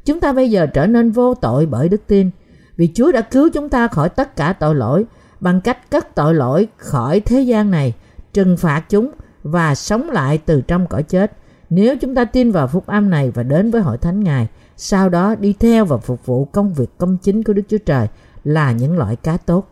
[0.06, 2.30] Chúng ta bây giờ trở nên vô tội bởi đức tin.
[2.78, 5.06] Vì Chúa đã cứu chúng ta khỏi tất cả tội lỗi
[5.40, 7.94] bằng cách cất tội lỗi khỏi thế gian này,
[8.34, 9.12] trừng phạt chúng
[9.44, 11.32] và sống lại từ trong cõi chết.
[11.70, 15.10] Nếu chúng ta tin vào phúc âm này và đến với hội thánh Ngài, sau
[15.10, 18.08] đó đi theo và phục vụ công việc công chính của Đức Chúa Trời
[18.44, 19.68] là những loại cá tốt.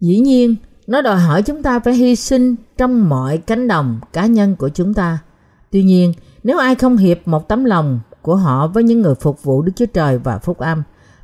[0.00, 0.56] Dĩ nhiên,
[0.86, 4.68] nó đòi hỏi chúng ta phải hy sinh trong mọi cánh đồng cá nhân của
[4.68, 5.18] chúng ta.
[5.70, 9.42] Tuy nhiên, nếu ai không hiệp một tấm lòng của họ với những người phục
[9.42, 10.82] vụ Đức Chúa Trời và phúc âm,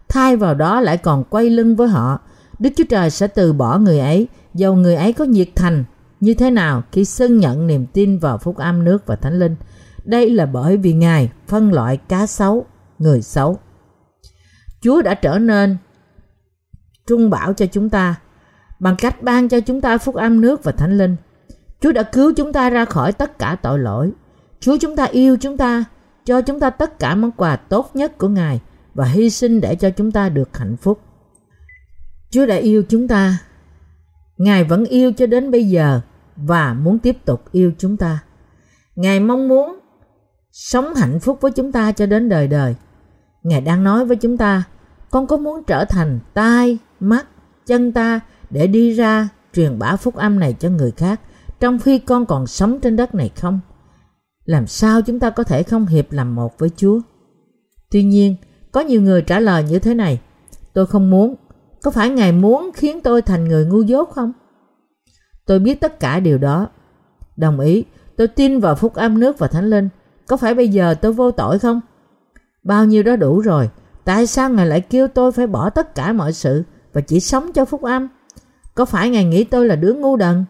[0.09, 2.19] thay vào đó lại còn quay lưng với họ,
[2.59, 5.85] Đức Chúa Trời sẽ từ bỏ người ấy, dầu người ấy có nhiệt thành
[6.21, 9.57] như thế nào khi xưng nhận niềm tin vào phúc âm nước và thánh linh.
[10.05, 12.67] Đây là bởi vì Ngài phân loại cá xấu,
[12.99, 13.59] người xấu.
[14.81, 15.77] Chúa đã trở nên
[17.07, 18.15] trung bảo cho chúng ta
[18.81, 21.17] bằng cách ban cho chúng ta phúc âm nước và thánh linh.
[21.81, 24.13] Chúa đã cứu chúng ta ra khỏi tất cả tội lỗi.
[24.61, 25.85] Chúa chúng ta yêu chúng ta,
[26.25, 28.61] cho chúng ta tất cả món quà tốt nhất của Ngài
[28.95, 31.01] và hy sinh để cho chúng ta được hạnh phúc.
[32.31, 33.39] Chúa đã yêu chúng ta.
[34.39, 36.01] Ngài vẫn yêu cho đến bây giờ
[36.37, 38.19] và muốn tiếp tục yêu chúng ta.
[38.97, 39.80] Ngài mong muốn
[40.53, 42.75] sống hạnh phúc với chúng ta cho đến đời đời.
[43.43, 44.63] Ngài đang nói với chúng ta,
[45.11, 47.27] con có muốn trở thành tai, mắt,
[47.67, 51.21] chân ta để đi ra truyền bá phúc âm này cho người khác
[51.61, 53.61] trong khi con còn sống trên đất này không?
[54.45, 57.01] Làm sao chúng ta có thể không hiệp làm một với Chúa?
[57.91, 58.37] Tuy nhiên,
[58.73, 60.21] có nhiều người trả lời như thế này.
[60.73, 61.35] Tôi không muốn.
[61.83, 64.33] Có phải Ngài muốn khiến tôi thành người ngu dốt không?
[65.47, 66.69] Tôi biết tất cả điều đó.
[67.37, 67.85] Đồng ý,
[68.17, 69.89] tôi tin vào phúc âm nước và thánh linh.
[70.31, 71.81] Có phải bây giờ tôi vô tội không?
[72.63, 73.71] Bao nhiêu đó đủ rồi.
[74.05, 76.63] Tại sao Ngài lại kêu tôi phải bỏ tất cả mọi sự
[76.93, 78.09] và chỉ sống cho phúc âm?
[78.75, 80.45] Có phải Ngài nghĩ tôi là đứa ngu đần?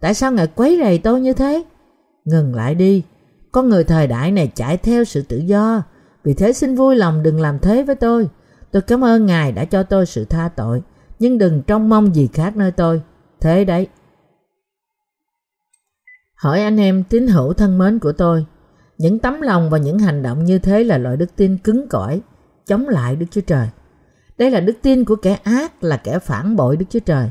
[0.00, 1.64] Tại sao Ngài quấy rầy tôi như thế?
[2.24, 3.02] Ngừng lại đi.
[3.52, 5.82] Con người thời đại này chạy theo sự tự do.
[6.24, 8.28] Vì thế xin vui lòng đừng làm thế với tôi.
[8.70, 10.82] Tôi cảm ơn Ngài đã cho tôi sự tha tội.
[11.18, 13.02] Nhưng đừng trông mong gì khác nơi tôi.
[13.40, 13.86] Thế đấy.
[16.34, 18.46] Hỏi anh em tín hữu thân mến của tôi.
[19.04, 22.20] Những tấm lòng và những hành động như thế là loại đức tin cứng cỏi,
[22.66, 23.68] chống lại Đức Chúa Trời.
[24.38, 27.30] Đây là đức tin của kẻ ác, là kẻ phản bội Đức Chúa Trời.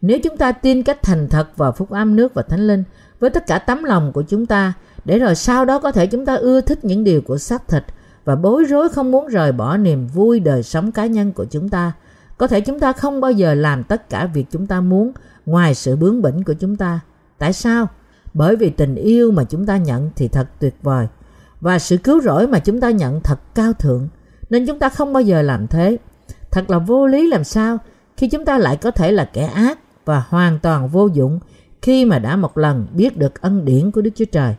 [0.00, 2.84] Nếu chúng ta tin cách thành thật vào phúc âm nước và thánh linh
[3.20, 4.72] với tất cả tấm lòng của chúng ta,
[5.04, 7.84] để rồi sau đó có thể chúng ta ưa thích những điều của xác thịt
[8.24, 11.68] và bối rối không muốn rời bỏ niềm vui đời sống cá nhân của chúng
[11.68, 11.92] ta.
[12.38, 15.12] Có thể chúng ta không bao giờ làm tất cả việc chúng ta muốn
[15.46, 17.00] ngoài sự bướng bỉnh của chúng ta.
[17.38, 17.88] Tại sao?
[18.34, 21.06] Bởi vì tình yêu mà chúng ta nhận thì thật tuyệt vời
[21.60, 24.08] và sự cứu rỗi mà chúng ta nhận thật cao thượng
[24.50, 25.98] nên chúng ta không bao giờ làm thế.
[26.50, 27.78] Thật là vô lý làm sao
[28.16, 31.40] khi chúng ta lại có thể là kẻ ác và hoàn toàn vô dụng
[31.82, 34.54] khi mà đã một lần biết được ân điển của Đức Chúa Trời.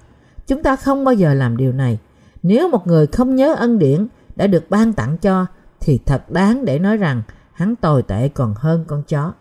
[0.48, 2.00] Chúng ta không bao giờ làm điều này.
[2.44, 5.46] Nếu một người không nhớ ân điển đã được ban tặng cho
[5.80, 7.22] thì thật đáng để nói rằng
[7.54, 9.34] hắn tồi tệ còn hơn con chó.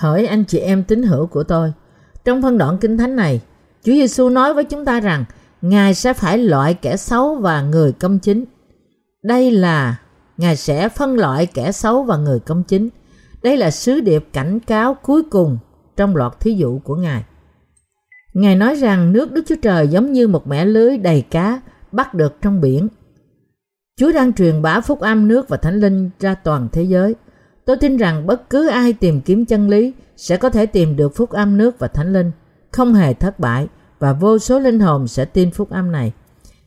[0.00, 1.72] Hỏi anh chị em tín hữu của tôi,
[2.24, 3.40] trong phân đoạn kinh thánh này,
[3.82, 5.24] Chúa Giêsu nói với chúng ta rằng
[5.62, 8.44] Ngài sẽ phải loại kẻ xấu và người công chính.
[9.22, 9.96] Đây là
[10.36, 12.88] Ngài sẽ phân loại kẻ xấu và người công chính.
[13.42, 15.58] Đây là sứ điệp cảnh cáo cuối cùng
[15.96, 17.24] trong loạt thí dụ của Ngài.
[18.34, 21.60] Ngài nói rằng nước Đức Chúa Trời giống như một mẻ lưới đầy cá
[21.92, 22.88] bắt được trong biển.
[23.96, 27.14] Chúa đang truyền bá phúc âm nước và thánh linh ra toàn thế giới.
[27.68, 31.16] Tôi tin rằng bất cứ ai tìm kiếm chân lý sẽ có thể tìm được
[31.16, 32.30] phúc âm nước và thánh linh,
[32.70, 36.12] không hề thất bại và vô số linh hồn sẽ tin phúc âm này.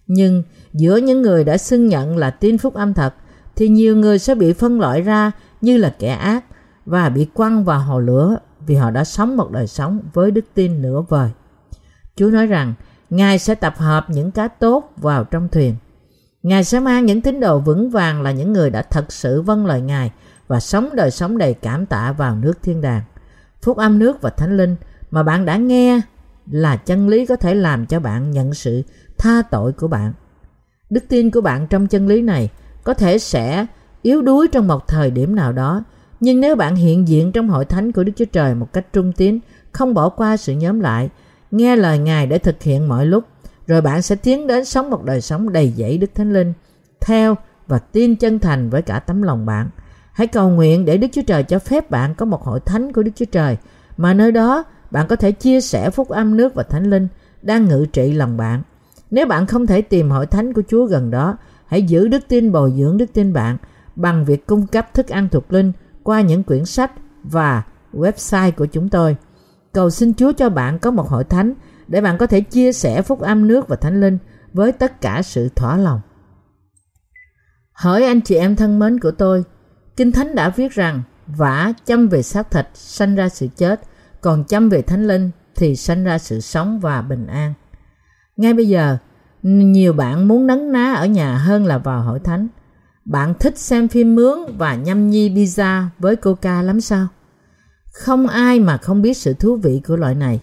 [0.08, 3.14] Nhưng giữa những người đã xưng nhận là tin phúc âm thật
[3.56, 6.46] thì nhiều người sẽ bị phân loại ra như là kẻ ác
[6.86, 8.38] và bị quăng vào hồ lửa
[8.68, 11.30] vì họ đã sống một đời sống với đức tin nửa vời.
[12.16, 12.74] Chúa nói rằng
[13.10, 15.76] Ngài sẽ tập hợp những cá tốt vào trong thuyền.
[16.44, 19.66] Ngài sẽ mang những tín đồ vững vàng là những người đã thật sự vâng
[19.66, 20.12] lời Ngài
[20.52, 23.02] và sống đời sống đầy cảm tạ vào nước thiên đàng.
[23.62, 24.76] Phúc âm nước và thánh linh
[25.12, 26.02] mà bạn đã nghe
[26.52, 28.82] là chân lý có thể làm cho bạn nhận sự
[29.18, 30.14] tha tội của bạn.
[30.90, 32.50] Đức tin của bạn trong chân lý này
[32.84, 33.66] có thể sẽ
[34.02, 35.84] yếu đuối trong một thời điểm nào đó,
[36.20, 39.14] nhưng nếu bạn hiện diện trong hội thánh của Đức Chúa Trời một cách trung
[39.14, 39.40] tín,
[39.72, 41.10] không bỏ qua sự nhóm lại,
[41.52, 43.24] nghe lời Ngài để thực hiện mọi lúc,
[43.68, 46.54] rồi bạn sẽ tiến đến sống một đời sống đầy dẫy Đức Thánh Linh,
[47.02, 47.36] theo
[47.68, 49.70] và tin chân thành với cả tấm lòng bạn.
[50.22, 53.04] Hãy cầu nguyện để Đức Chúa Trời cho phép bạn có một hội thánh của
[53.04, 53.58] Đức Chúa Trời,
[53.98, 57.08] mà nơi đó bạn có thể chia sẻ phúc âm nước và thánh linh
[57.42, 58.62] đang ngự trị lòng bạn.
[59.12, 62.52] Nếu bạn không thể tìm hội thánh của Chúa gần đó, hãy giữ đức tin
[62.52, 63.58] bồi dưỡng đức tin bạn
[63.96, 65.72] bằng việc cung cấp thức ăn thuộc linh
[66.04, 66.92] qua những quyển sách
[67.24, 69.16] và website của chúng tôi.
[69.74, 71.54] Cầu xin Chúa cho bạn có một hội thánh
[71.88, 74.18] để bạn có thể chia sẻ phúc âm nước và thánh linh
[74.54, 76.02] với tất cả sự thỏa lòng.
[77.72, 79.44] Hỏi anh chị em thân mến của tôi,
[79.96, 83.82] Kinh Thánh đã viết rằng vả chăm về xác thịt sanh ra sự chết,
[84.22, 87.54] còn chăm về thánh linh thì sanh ra sự sống và bình an.
[88.38, 88.98] Ngay bây giờ,
[89.44, 92.48] nhiều bạn muốn nấn ná ở nhà hơn là vào hội thánh.
[93.06, 97.08] Bạn thích xem phim mướn và nhâm nhi pizza với coca lắm sao?
[97.92, 100.40] Không ai mà không biết sự thú vị của loại này.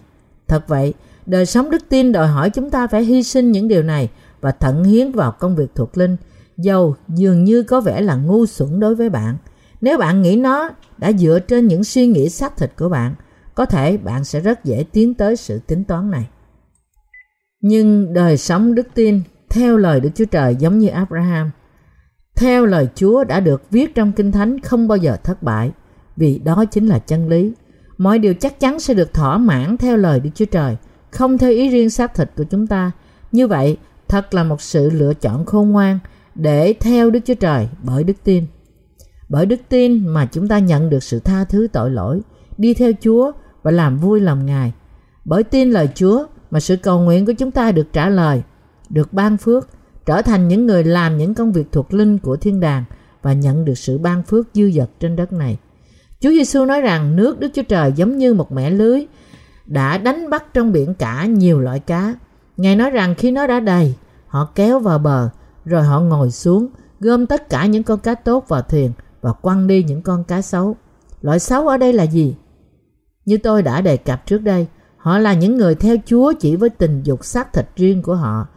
[0.47, 0.93] Thật vậy,
[1.25, 4.09] đời sống đức tin đòi hỏi chúng ta phải hy sinh những điều này
[4.41, 6.17] và thận hiến vào công việc thuộc linh,
[6.63, 9.37] dầu dường như có vẻ là ngu xuẩn đối với bạn.
[9.81, 13.15] Nếu bạn nghĩ nó đã dựa trên những suy nghĩ xác thịt của bạn,
[13.55, 16.27] có thể bạn sẽ rất dễ tiến tới sự tính toán này.
[17.61, 21.51] Nhưng đời sống đức tin theo lời Đức Chúa Trời giống như Abraham,
[22.35, 25.71] theo lời Chúa đã được viết trong Kinh Thánh không bao giờ thất bại,
[26.17, 27.53] vì đó chính là chân lý.
[27.97, 30.77] Mọi điều chắc chắn sẽ được thỏa mãn theo lời Đức Chúa Trời,
[31.11, 32.91] không theo ý riêng xác thịt của chúng ta.
[33.31, 35.99] Như vậy, thật là một sự lựa chọn khôn ngoan
[36.35, 38.45] để theo Đức Chúa Trời bởi đức tin.
[39.29, 42.21] Bởi đức tin mà chúng ta nhận được sự tha thứ tội lỗi,
[42.57, 43.31] đi theo Chúa
[43.63, 44.73] và làm vui lòng Ngài.
[45.25, 48.41] Bởi tin lời Chúa mà sự cầu nguyện của chúng ta được trả lời,
[48.89, 49.67] được ban phước,
[50.05, 52.83] trở thành những người làm những công việc thuộc linh của thiên đàng
[53.21, 55.57] và nhận được sự ban phước dư dật trên đất này.
[56.19, 59.05] Chúa Giêsu nói rằng nước Đức Chúa Trời giống như một mẻ lưới
[59.65, 62.15] đã đánh bắt trong biển cả nhiều loại cá.
[62.57, 63.95] Ngài nói rằng khi nó đã đầy,
[64.27, 65.29] họ kéo vào bờ,
[65.69, 66.67] rồi họ ngồi xuống,
[66.99, 70.41] gom tất cả những con cá tốt vào thuyền và quăng đi những con cá
[70.41, 70.75] xấu.
[71.21, 72.35] Loại xấu ở đây là gì?
[73.25, 76.69] Như tôi đã đề cập trước đây, họ là những người theo Chúa chỉ với
[76.69, 78.47] tình dục xác thịt riêng của họ.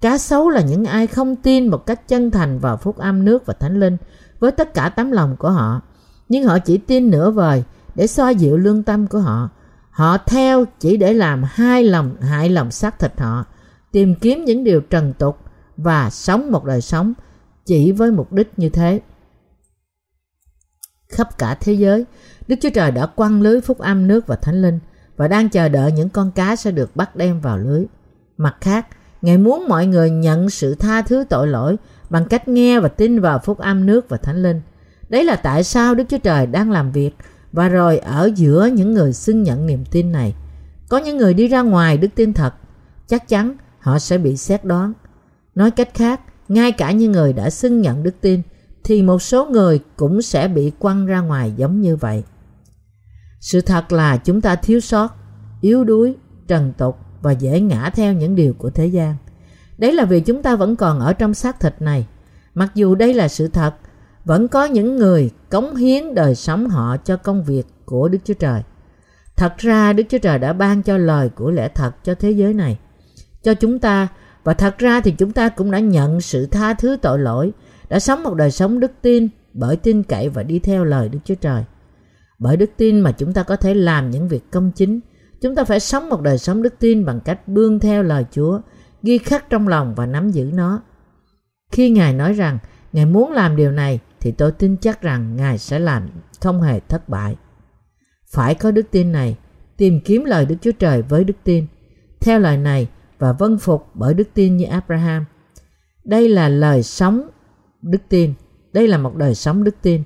[0.00, 3.46] Cá xấu là những ai không tin một cách chân thành vào phúc âm nước
[3.46, 3.96] và thánh linh
[4.38, 5.80] với tất cả tấm lòng của họ.
[6.28, 9.48] Nhưng họ chỉ tin nửa vời để xoa dịu lương tâm của họ.
[9.90, 13.44] Họ theo chỉ để làm hai lòng hại lòng xác thịt họ,
[13.92, 15.38] tìm kiếm những điều trần tục
[15.78, 17.12] và sống một đời sống
[17.66, 19.00] chỉ với mục đích như thế.
[21.08, 22.04] Khắp cả thế giới,
[22.48, 24.78] Đức Chúa Trời đã quăng lưới phúc âm nước và thánh linh
[25.16, 27.84] và đang chờ đợi những con cá sẽ được bắt đem vào lưới.
[28.36, 28.86] Mặt khác,
[29.22, 31.76] Ngài muốn mọi người nhận sự tha thứ tội lỗi
[32.10, 34.60] bằng cách nghe và tin vào phúc âm nước và thánh linh.
[35.08, 37.10] Đấy là tại sao Đức Chúa Trời đang làm việc
[37.52, 40.34] và rồi ở giữa những người xưng nhận niềm tin này.
[40.88, 42.54] Có những người đi ra ngoài đức tin thật,
[43.06, 44.92] chắc chắn họ sẽ bị xét đoán.
[45.58, 48.42] Nói cách khác, ngay cả những người đã xưng nhận đức tin
[48.84, 52.22] thì một số người cũng sẽ bị quăng ra ngoài giống như vậy.
[53.40, 55.08] Sự thật là chúng ta thiếu sót,
[55.60, 56.16] yếu đuối,
[56.48, 59.16] trần tục và dễ ngã theo những điều của thế gian.
[59.78, 62.06] Đấy là vì chúng ta vẫn còn ở trong xác thịt này.
[62.54, 63.74] Mặc dù đây là sự thật,
[64.24, 68.34] vẫn có những người cống hiến đời sống họ cho công việc của Đức Chúa
[68.34, 68.62] Trời.
[69.36, 72.54] Thật ra Đức Chúa Trời đã ban cho lời của lẽ thật cho thế giới
[72.54, 72.78] này,
[73.42, 74.08] cho chúng ta
[74.48, 77.52] và thật ra thì chúng ta cũng đã nhận sự tha thứ tội lỗi,
[77.88, 81.18] đã sống một đời sống đức tin bởi tin cậy và đi theo lời Đức
[81.24, 81.64] Chúa Trời.
[82.38, 85.00] Bởi đức tin mà chúng ta có thể làm những việc công chính,
[85.40, 88.60] chúng ta phải sống một đời sống đức tin bằng cách bươn theo lời Chúa,
[89.02, 90.82] ghi khắc trong lòng và nắm giữ nó.
[91.72, 92.58] Khi Ngài nói rằng
[92.92, 96.08] Ngài muốn làm điều này thì tôi tin chắc rằng Ngài sẽ làm
[96.40, 97.36] không hề thất bại.
[98.30, 99.36] Phải có đức tin này,
[99.76, 101.66] tìm kiếm lời Đức Chúa Trời với đức tin.
[102.20, 105.24] theo lời này và vâng phục bởi đức tin như Abraham.
[106.04, 107.28] Đây là lời sống
[107.82, 108.34] đức tin.
[108.72, 110.02] Đây là một đời sống đức tin.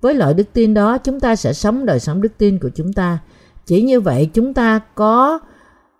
[0.00, 2.92] Với loại đức tin đó, chúng ta sẽ sống đời sống đức tin của chúng
[2.92, 3.18] ta.
[3.66, 5.38] Chỉ như vậy chúng ta có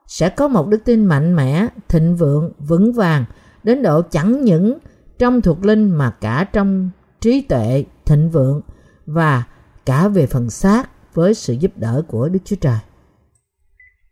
[0.06, 3.24] sẽ có một đức tin mạnh mẽ, thịnh vượng, vững vàng
[3.62, 4.78] đến độ chẳng những
[5.18, 8.60] trong thuộc linh mà cả trong trí tuệ, thịnh vượng
[9.06, 9.44] và
[9.86, 12.78] cả về phần xác với sự giúp đỡ của Đức Chúa Trời.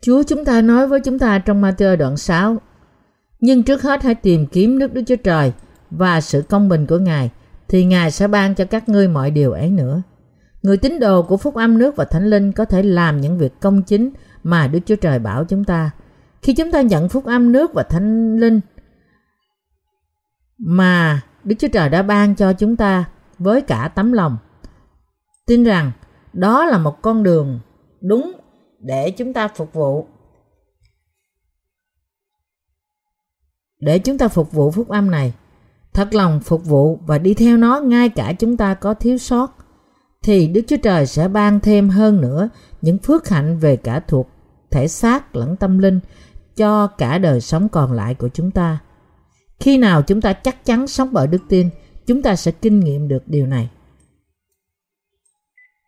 [0.00, 2.56] Chúa chúng ta nói với chúng ta trong Matthew đoạn 6
[3.40, 5.52] Nhưng trước hết hãy tìm kiếm nước Đức Chúa Trời
[5.90, 7.30] và sự công bình của Ngài,
[7.68, 10.02] thì Ngài sẽ ban cho các ngươi mọi điều ấy nữa.
[10.62, 13.60] Người tín đồ của Phúc Âm nước và Thánh Linh có thể làm những việc
[13.60, 14.10] công chính
[14.42, 15.90] mà Đức Chúa Trời bảo chúng ta.
[16.42, 18.60] Khi chúng ta nhận Phúc Âm nước và Thánh Linh
[20.58, 23.04] mà Đức Chúa Trời đã ban cho chúng ta
[23.38, 24.36] với cả tấm lòng.
[25.46, 25.92] Tin rằng
[26.32, 27.60] đó là một con đường
[28.00, 28.32] đúng
[28.78, 30.06] để chúng ta phục vụ
[33.80, 35.34] để chúng ta phục vụ phúc âm này
[35.94, 39.56] thật lòng phục vụ và đi theo nó ngay cả chúng ta có thiếu sót
[40.22, 42.48] thì Đức Chúa Trời sẽ ban thêm hơn nữa
[42.82, 44.28] những phước hạnh về cả thuộc
[44.70, 46.00] thể xác lẫn tâm linh
[46.56, 48.78] cho cả đời sống còn lại của chúng ta.
[49.60, 51.68] Khi nào chúng ta chắc chắn sống bởi đức tin,
[52.06, 53.70] chúng ta sẽ kinh nghiệm được điều này.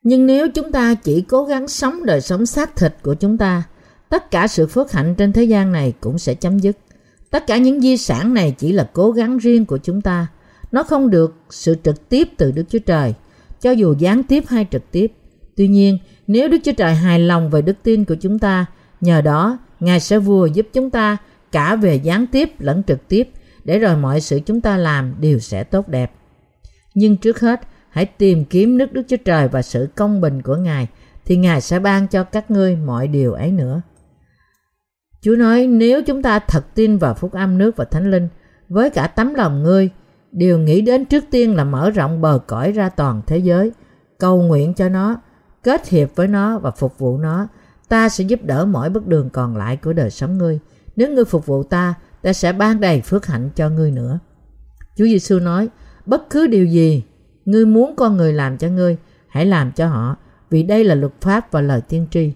[0.03, 3.63] Nhưng nếu chúng ta chỉ cố gắng sống đời sống xác thịt của chúng ta,
[4.09, 6.77] tất cả sự phước hạnh trên thế gian này cũng sẽ chấm dứt.
[7.31, 10.27] Tất cả những di sản này chỉ là cố gắng riêng của chúng ta.
[10.73, 13.15] Nó không được sự trực tiếp từ Đức Chúa Trời,
[13.61, 15.13] cho dù gián tiếp hay trực tiếp.
[15.57, 18.67] Tuy nhiên, nếu Đức Chúa Trời hài lòng về đức tin của chúng ta,
[19.01, 21.17] nhờ đó Ngài sẽ vừa giúp chúng ta
[21.53, 23.29] cả về gián tiếp lẫn trực tiếp,
[23.65, 26.13] để rồi mọi sự chúng ta làm đều sẽ tốt đẹp.
[26.95, 27.61] Nhưng trước hết,
[27.91, 30.89] hãy tìm kiếm nước Đức Chúa Trời và sự công bình của Ngài,
[31.25, 33.83] thì Ngài sẽ ban cho các ngươi mọi điều ấy nữa.
[35.21, 38.29] Chúa nói nếu chúng ta thật tin vào phúc âm nước và thánh linh,
[38.69, 39.91] với cả tấm lòng ngươi,
[40.33, 43.73] điều nghĩ đến trước tiên là mở rộng bờ cõi ra toàn thế giới,
[44.19, 45.21] cầu nguyện cho nó,
[45.63, 47.49] kết hiệp với nó và phục vụ nó.
[47.89, 50.59] Ta sẽ giúp đỡ mỗi bước đường còn lại của đời sống ngươi.
[50.97, 54.19] Nếu ngươi phục vụ ta, ta sẽ ban đầy phước hạnh cho ngươi nữa.
[54.97, 55.69] Chúa Giêsu nói,
[56.07, 57.03] bất cứ điều gì
[57.45, 58.97] Ngươi muốn con người làm cho ngươi,
[59.29, 60.17] hãy làm cho họ,
[60.51, 62.33] vì đây là luật pháp và lời tiên tri.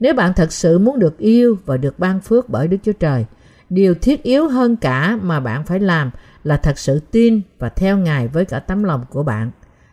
[0.00, 3.24] Nếu bạn thật sự muốn được yêu và được ban phước bởi Đức Chúa Trời,
[3.70, 6.10] điều thiết yếu hơn cả mà bạn phải làm
[6.44, 9.50] là thật sự tin và theo Ngài với cả tấm lòng của bạn.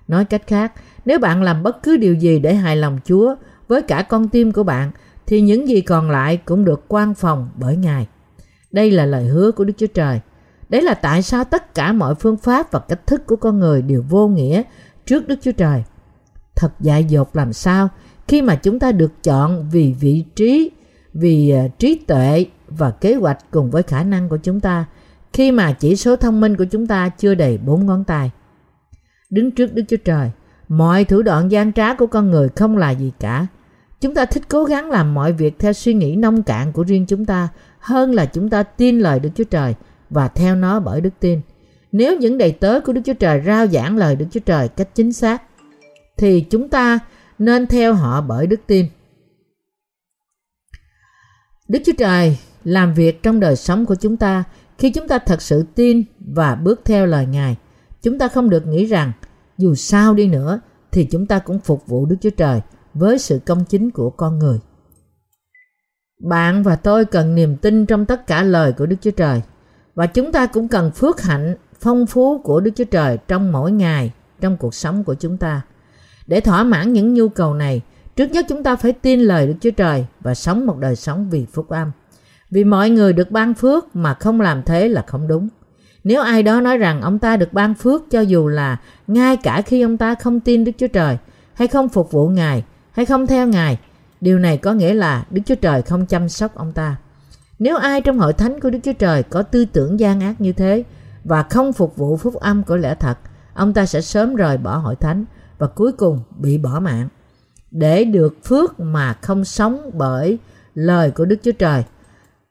[0.08, 0.74] Nói cách khác,
[1.06, 3.36] nếu bạn làm bất cứ điều gì để hài lòng Chúa
[3.68, 4.92] với cả con tim của bạn,
[5.26, 8.08] thì những gì còn lại cũng được quan phòng bởi Ngài.
[8.72, 10.20] Đây là lời hứa của Đức Chúa Trời.
[10.70, 13.82] Đấy là tại sao tất cả mọi phương pháp và cách thức của con người
[13.82, 14.62] đều vô nghĩa
[15.06, 15.84] trước Đức Chúa Trời.
[16.56, 17.90] Thật dại dột làm sao
[18.28, 20.72] khi mà chúng ta được chọn vì vị trí,
[21.14, 24.86] vì à, trí tuệ và kế hoạch cùng với khả năng của chúng ta
[25.34, 28.32] khi mà chỉ số thông minh của chúng ta chưa đầy bốn ngón tay.
[29.30, 30.32] Đứng trước Đức Chúa Trời,
[30.68, 33.48] mọi thủ đoạn gian trá của con người không là gì cả.
[34.02, 37.06] Chúng ta thích cố gắng làm mọi việc theo suy nghĩ nông cạn của riêng
[37.06, 37.48] chúng ta
[37.80, 39.76] hơn là chúng ta tin lời Đức Chúa Trời
[40.10, 41.42] và theo nó bởi đức tin.
[41.92, 44.90] Nếu những đầy tớ của Đức Chúa Trời rao giảng lời Đức Chúa Trời cách
[44.96, 45.44] chính xác,
[46.18, 47.00] thì chúng ta
[47.40, 48.86] nên theo họ bởi đức tin.
[51.68, 54.44] Đức Chúa Trời làm việc trong đời sống của chúng ta
[54.78, 57.58] khi chúng ta thật sự tin và bước theo lời Ngài.
[58.02, 59.12] Chúng ta không được nghĩ rằng
[59.58, 60.60] dù sao đi nữa
[60.92, 62.62] thì chúng ta cũng phục vụ Đức Chúa Trời
[62.94, 64.60] với sự công chính của con người.
[66.20, 69.42] Bạn và tôi cần niềm tin trong tất cả lời của Đức Chúa Trời
[69.98, 73.72] và chúng ta cũng cần phước hạnh phong phú của Đức Chúa Trời trong mỗi
[73.72, 75.62] ngày trong cuộc sống của chúng ta.
[76.28, 77.82] Để thỏa mãn những nhu cầu này,
[78.16, 81.30] trước nhất chúng ta phải tin lời Đức Chúa Trời và sống một đời sống
[81.30, 81.92] vì phúc âm.
[82.52, 85.48] Vì mọi người được ban phước mà không làm thế là không đúng.
[86.04, 88.78] Nếu ai đó nói rằng ông ta được ban phước cho dù là
[89.08, 91.18] ngay cả khi ông ta không tin Đức Chúa Trời,
[91.54, 93.78] hay không phục vụ Ngài, hay không theo Ngài,
[94.22, 96.96] điều này có nghĩa là Đức Chúa Trời không chăm sóc ông ta.
[97.60, 100.54] Nếu ai trong hội thánh của Đức Chúa Trời có tư tưởng gian ác như
[100.54, 100.84] thế
[101.24, 103.18] và không phục vụ phúc âm của lẽ thật,
[103.54, 105.26] ông ta sẽ sớm rời bỏ hội thánh
[105.58, 107.08] và cuối cùng bị bỏ mạng.
[107.72, 110.40] Để được phước mà không sống bởi
[110.74, 111.84] lời của Đức Chúa Trời,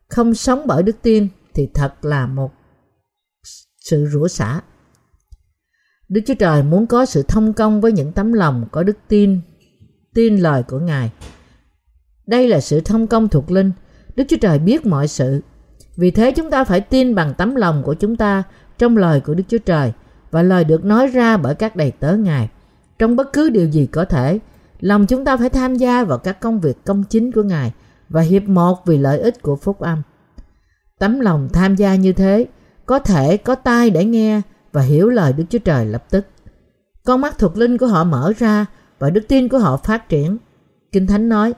[0.08, 2.52] không sống bởi đức tin thì thật là một
[3.80, 4.60] sự rủa xả.
[6.08, 9.40] Đức Chúa Trời muốn có sự thông công với những tấm lòng có đức tin,
[10.14, 11.10] tin lời của Ngài.
[12.26, 13.72] Đây là sự thông công thuộc linh
[14.16, 15.40] Đức Chúa Trời biết mọi sự.
[15.96, 18.42] Vì thế chúng ta phải tin bằng tấm lòng của chúng ta
[18.78, 19.92] trong lời của Đức Chúa Trời
[20.30, 22.48] và lời được nói ra bởi các đầy tớ Ngài.
[22.98, 24.38] Trong bất cứ điều gì có thể,
[24.80, 27.72] lòng chúng ta phải tham gia vào các công việc công chính của Ngài
[28.08, 30.02] và hiệp một vì lợi ích của phúc âm.
[30.98, 32.46] Tấm lòng tham gia như thế
[32.86, 34.40] có thể có tai để nghe
[34.72, 36.26] và hiểu lời Đức Chúa Trời lập tức.
[37.04, 38.66] Con mắt thuộc linh của họ mở ra
[38.98, 40.36] và đức tin của họ phát triển.
[40.92, 41.54] Kinh Thánh nói,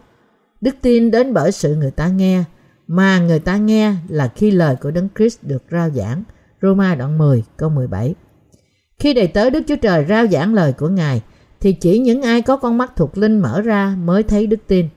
[0.61, 2.45] đức tin đến bởi sự người ta nghe,
[2.87, 6.23] mà người ta nghe là khi lời của Đấng Christ được rao giảng.
[6.63, 8.15] Roma đoạn 10 câu 17
[8.99, 11.23] Khi đầy tớ Đức Chúa Trời rao giảng lời của Ngài,
[11.61, 14.89] thì chỉ những ai có con mắt thuộc linh mở ra mới thấy đức tin.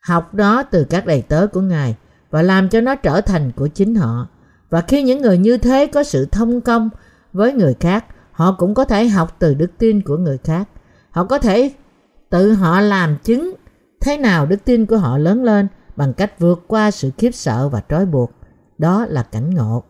[0.00, 1.96] Học đó từ các đầy tớ của Ngài
[2.30, 4.28] và làm cho nó trở thành của chính họ.
[4.70, 6.90] Và khi những người như thế có sự thông công
[7.32, 10.68] với người khác, họ cũng có thể học từ đức tin của người khác.
[11.10, 11.72] Họ có thể
[12.30, 13.54] tự họ làm chứng
[14.00, 17.68] thế nào đức tin của họ lớn lên bằng cách vượt qua sự khiếp sợ
[17.68, 18.32] và trói buộc.
[18.78, 19.82] Đó là cảnh ngộ.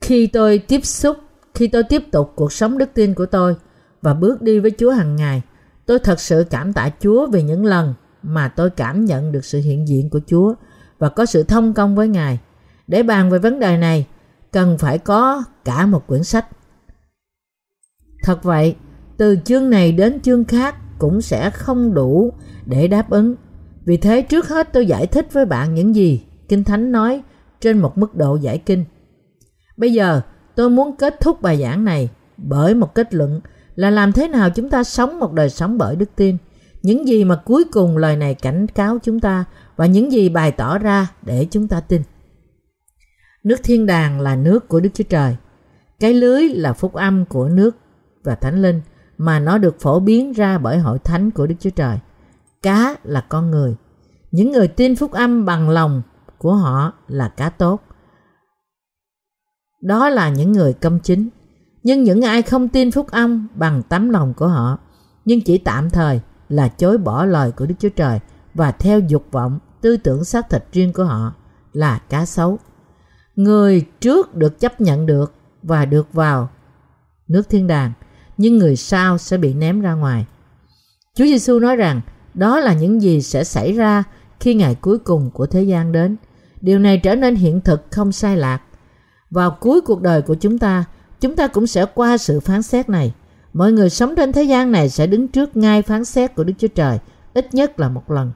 [0.00, 1.16] Khi tôi tiếp xúc,
[1.54, 3.56] khi tôi tiếp tục cuộc sống đức tin của tôi
[4.02, 5.42] và bước đi với Chúa hàng ngày,
[5.86, 9.60] tôi thật sự cảm tạ Chúa vì những lần mà tôi cảm nhận được sự
[9.60, 10.54] hiện diện của Chúa
[10.98, 12.38] và có sự thông công với Ngài.
[12.86, 14.06] Để bàn về vấn đề này,
[14.52, 16.46] cần phải có cả một quyển sách.
[18.22, 18.76] Thật vậy,
[19.16, 22.32] từ chương này đến chương khác cũng sẽ không đủ
[22.66, 23.34] để đáp ứng.
[23.84, 27.22] Vì thế trước hết tôi giải thích với bạn những gì Kinh Thánh nói
[27.60, 28.84] trên một mức độ giải kinh.
[29.76, 30.20] Bây giờ,
[30.54, 33.40] tôi muốn kết thúc bài giảng này bởi một kết luận
[33.74, 36.36] là làm thế nào chúng ta sống một đời sống bởi đức tin.
[36.82, 39.44] Những gì mà cuối cùng lời này cảnh cáo chúng ta
[39.76, 42.02] và những gì bày tỏ ra để chúng ta tin.
[43.44, 45.36] Nước thiên đàng là nước của Đức Chúa Trời.
[46.00, 47.76] Cái lưới là phúc âm của nước
[48.22, 48.80] và thánh linh
[49.18, 51.98] mà nó được phổ biến ra bởi hội thánh của Đức Chúa Trời.
[52.62, 53.76] Cá là con người.
[54.30, 56.02] Những người tin phúc âm bằng lòng
[56.38, 57.80] của họ là cá tốt.
[59.82, 61.28] Đó là những người công chính.
[61.82, 64.78] Nhưng những ai không tin phúc âm bằng tấm lòng của họ,
[65.24, 68.20] nhưng chỉ tạm thời là chối bỏ lời của Đức Chúa Trời
[68.54, 71.34] và theo dục vọng, tư tưởng xác thịt riêng của họ
[71.72, 72.58] là cá xấu.
[73.34, 76.48] Người trước được chấp nhận được và được vào
[77.28, 77.92] nước thiên đàng,
[78.42, 80.26] nhưng người sau sẽ bị ném ra ngoài.
[81.14, 82.00] Chúa Giêsu nói rằng
[82.34, 84.04] đó là những gì sẽ xảy ra
[84.40, 86.16] khi ngày cuối cùng của thế gian đến.
[86.60, 88.62] Điều này trở nên hiện thực không sai lạc.
[89.30, 90.84] Vào cuối cuộc đời của chúng ta,
[91.20, 93.12] chúng ta cũng sẽ qua sự phán xét này.
[93.52, 96.54] Mọi người sống trên thế gian này sẽ đứng trước ngay phán xét của Đức
[96.58, 96.98] Chúa Trời,
[97.34, 98.32] ít nhất là một lần.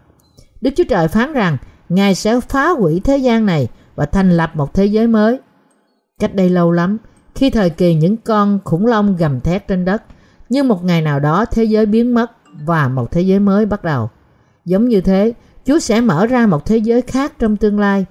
[0.60, 1.56] Đức Chúa Trời phán rằng
[1.88, 5.38] Ngài sẽ phá hủy thế gian này và thành lập một thế giới mới.
[6.20, 6.98] Cách đây lâu lắm,
[7.36, 10.02] khi thời kỳ những con khủng long gầm thét trên đất,
[10.48, 12.30] nhưng một ngày nào đó thế giới biến mất
[12.64, 14.10] và một thế giới mới bắt đầu.
[14.64, 15.32] Giống như thế,
[15.64, 18.06] Chúa sẽ mở ra một thế giới khác trong tương lai.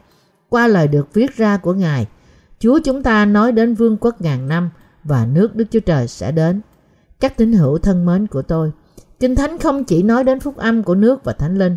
[0.49, 2.07] Qua lời được viết ra của Ngài,
[2.59, 4.69] Chúa chúng ta nói đến vương quốc ngàn năm
[5.03, 6.61] và nước Đức Chúa Trời sẽ đến.
[7.19, 8.71] Các tín hữu thân mến của tôi,
[9.19, 11.75] Kinh Thánh không chỉ nói đến phúc âm của nước và Thánh Linh.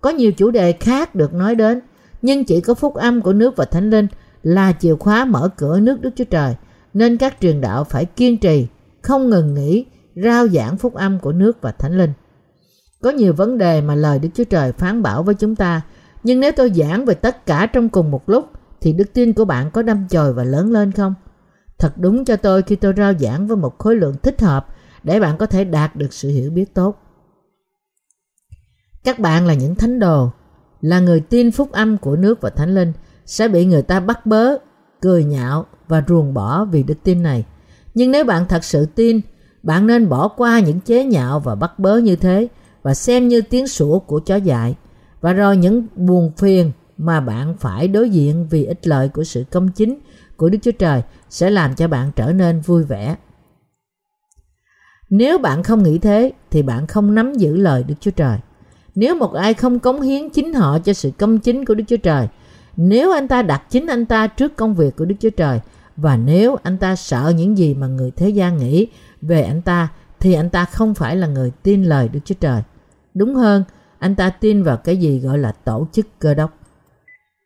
[0.00, 1.80] Có nhiều chủ đề khác được nói đến,
[2.22, 4.06] nhưng chỉ có phúc âm của nước và Thánh Linh
[4.42, 6.54] là chìa khóa mở cửa nước Đức Chúa Trời,
[6.96, 8.66] nên các truyền đạo phải kiên trì,
[9.02, 9.86] không ngừng nghỉ,
[10.24, 12.12] rao giảng phúc âm của nước và Thánh Linh.
[13.02, 15.82] Có nhiều vấn đề mà lời Đức Chúa Trời phán bảo với chúng ta,
[16.22, 19.44] nhưng nếu tôi giảng về tất cả trong cùng một lúc, thì đức tin của
[19.44, 21.14] bạn có đâm chồi và lớn lên không?
[21.78, 24.66] Thật đúng cho tôi khi tôi rao giảng với một khối lượng thích hợp
[25.02, 26.98] để bạn có thể đạt được sự hiểu biết tốt.
[29.04, 30.30] Các bạn là những thánh đồ,
[30.80, 32.92] là người tin phúc âm của nước và thánh linh
[33.26, 34.58] sẽ bị người ta bắt bớ,
[35.00, 37.44] cười nhạo và ruồng bỏ vì đức tin này.
[37.94, 39.20] Nhưng nếu bạn thật sự tin,
[39.62, 42.48] bạn nên bỏ qua những chế nhạo và bắt bớ như thế
[42.82, 44.74] và xem như tiếng sủa của chó dại.
[45.20, 49.44] Và rồi những buồn phiền mà bạn phải đối diện vì ích lợi của sự
[49.50, 49.98] công chính
[50.36, 53.16] của Đức Chúa Trời sẽ làm cho bạn trở nên vui vẻ.
[55.10, 58.38] Nếu bạn không nghĩ thế thì bạn không nắm giữ lời Đức Chúa Trời.
[58.94, 61.96] Nếu một ai không cống hiến chính họ cho sự công chính của Đức Chúa
[61.96, 62.28] Trời,
[62.76, 65.60] nếu anh ta đặt chính anh ta trước công việc của Đức Chúa Trời
[65.96, 68.86] và nếu anh ta sợ những gì mà người thế gian nghĩ
[69.22, 69.88] về anh ta
[70.20, 72.62] thì anh ta không phải là người tin lời Đức Chúa Trời.
[73.14, 73.64] Đúng hơn,
[73.98, 76.58] anh ta tin vào cái gì gọi là tổ chức cơ đốc.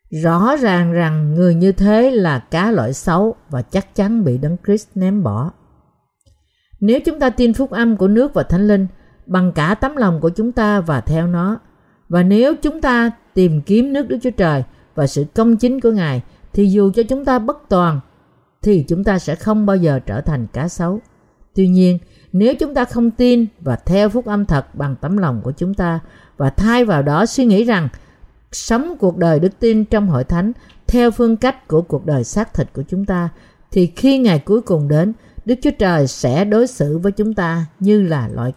[0.09, 4.57] Rõ ràng rằng người như thế là cá loại xấu và chắc chắn bị Đấng
[4.65, 5.51] Christ ném bỏ.
[6.79, 8.87] Nếu chúng ta tin phúc âm của nước và thánh linh
[9.25, 11.59] bằng cả tấm lòng của chúng ta và theo nó,
[12.09, 14.63] và nếu chúng ta tìm kiếm nước Đức Chúa Trời
[14.95, 16.21] và sự công chính của Ngài,
[16.53, 17.99] thì dù cho chúng ta bất toàn,
[18.61, 20.99] thì chúng ta sẽ không bao giờ trở thành cá xấu.
[21.55, 21.99] Tuy nhiên,
[22.31, 25.73] nếu chúng ta không tin và theo phúc âm thật bằng tấm lòng của chúng
[25.73, 25.99] ta
[26.37, 27.89] và thay vào đó suy nghĩ rằng
[28.51, 30.51] sống cuộc đời đức tin trong hội thánh
[30.87, 33.29] theo phương cách của cuộc đời xác thịt của chúng ta
[33.71, 35.13] thì khi ngày cuối cùng đến
[35.45, 38.53] Đức Chúa Trời sẽ đối xử với chúng ta như là loại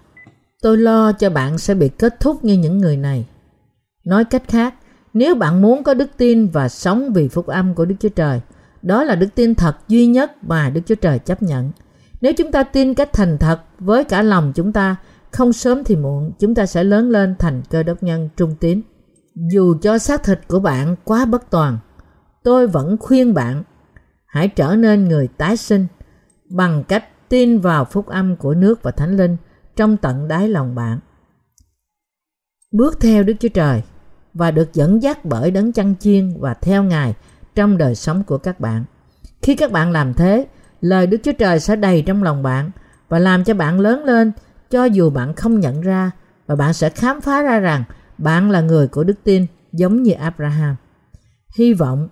[0.62, 3.26] Tôi lo cho bạn sẽ bị kết thúc như những người này.
[4.04, 4.74] Nói cách khác,
[5.14, 8.40] nếu bạn muốn có đức tin và sống vì phúc âm của Đức Chúa Trời,
[8.82, 11.70] đó là đức tin thật duy nhất mà Đức Chúa Trời chấp nhận.
[12.20, 14.96] Nếu chúng ta tin cách thành thật với cả lòng chúng ta,
[15.30, 18.80] không sớm thì muộn, chúng ta sẽ lớn lên thành cơ đốc nhân trung tín.
[19.34, 21.78] Dù cho xác thịt của bạn quá bất toàn,
[22.42, 23.62] tôi vẫn khuyên bạn
[24.26, 25.86] hãy trở nên người tái sinh
[26.50, 29.36] bằng cách tin vào phúc âm của nước và thánh linh
[29.76, 30.98] trong tận đáy lòng bạn.
[32.72, 33.82] Bước theo Đức Chúa Trời
[34.34, 37.14] và được dẫn dắt bởi đấng chăn chiên và theo Ngài
[37.54, 38.84] trong đời sống của các bạn.
[39.42, 40.46] Khi các bạn làm thế,
[40.80, 42.70] lời Đức Chúa Trời sẽ đầy trong lòng bạn
[43.08, 44.32] và làm cho bạn lớn lên
[44.70, 46.10] cho dù bạn không nhận ra
[46.46, 47.84] và bạn sẽ khám phá ra rằng
[48.18, 50.76] bạn là người của đức tin giống như Abraham.
[51.56, 52.08] Hy vọng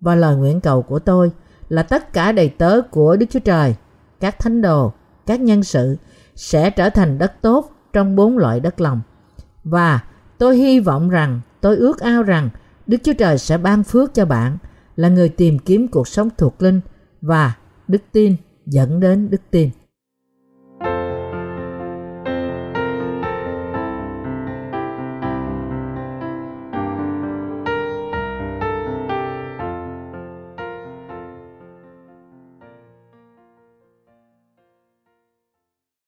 [0.00, 1.30] và lời nguyện cầu của tôi
[1.68, 3.74] là tất cả đầy tớ của Đức Chúa Trời,
[4.20, 4.92] các thánh đồ,
[5.26, 5.96] các nhân sự
[6.34, 9.00] sẽ trở thành đất tốt trong bốn loại đất lòng.
[9.64, 10.00] Và
[10.38, 12.50] tôi hy vọng rằng, tôi ước ao rằng
[12.86, 14.58] Đức Chúa Trời sẽ ban phước cho bạn,
[14.96, 16.80] là người tìm kiếm cuộc sống thuộc linh
[17.20, 17.54] và
[17.88, 18.36] đức tin
[18.66, 19.70] dẫn đến đức tin.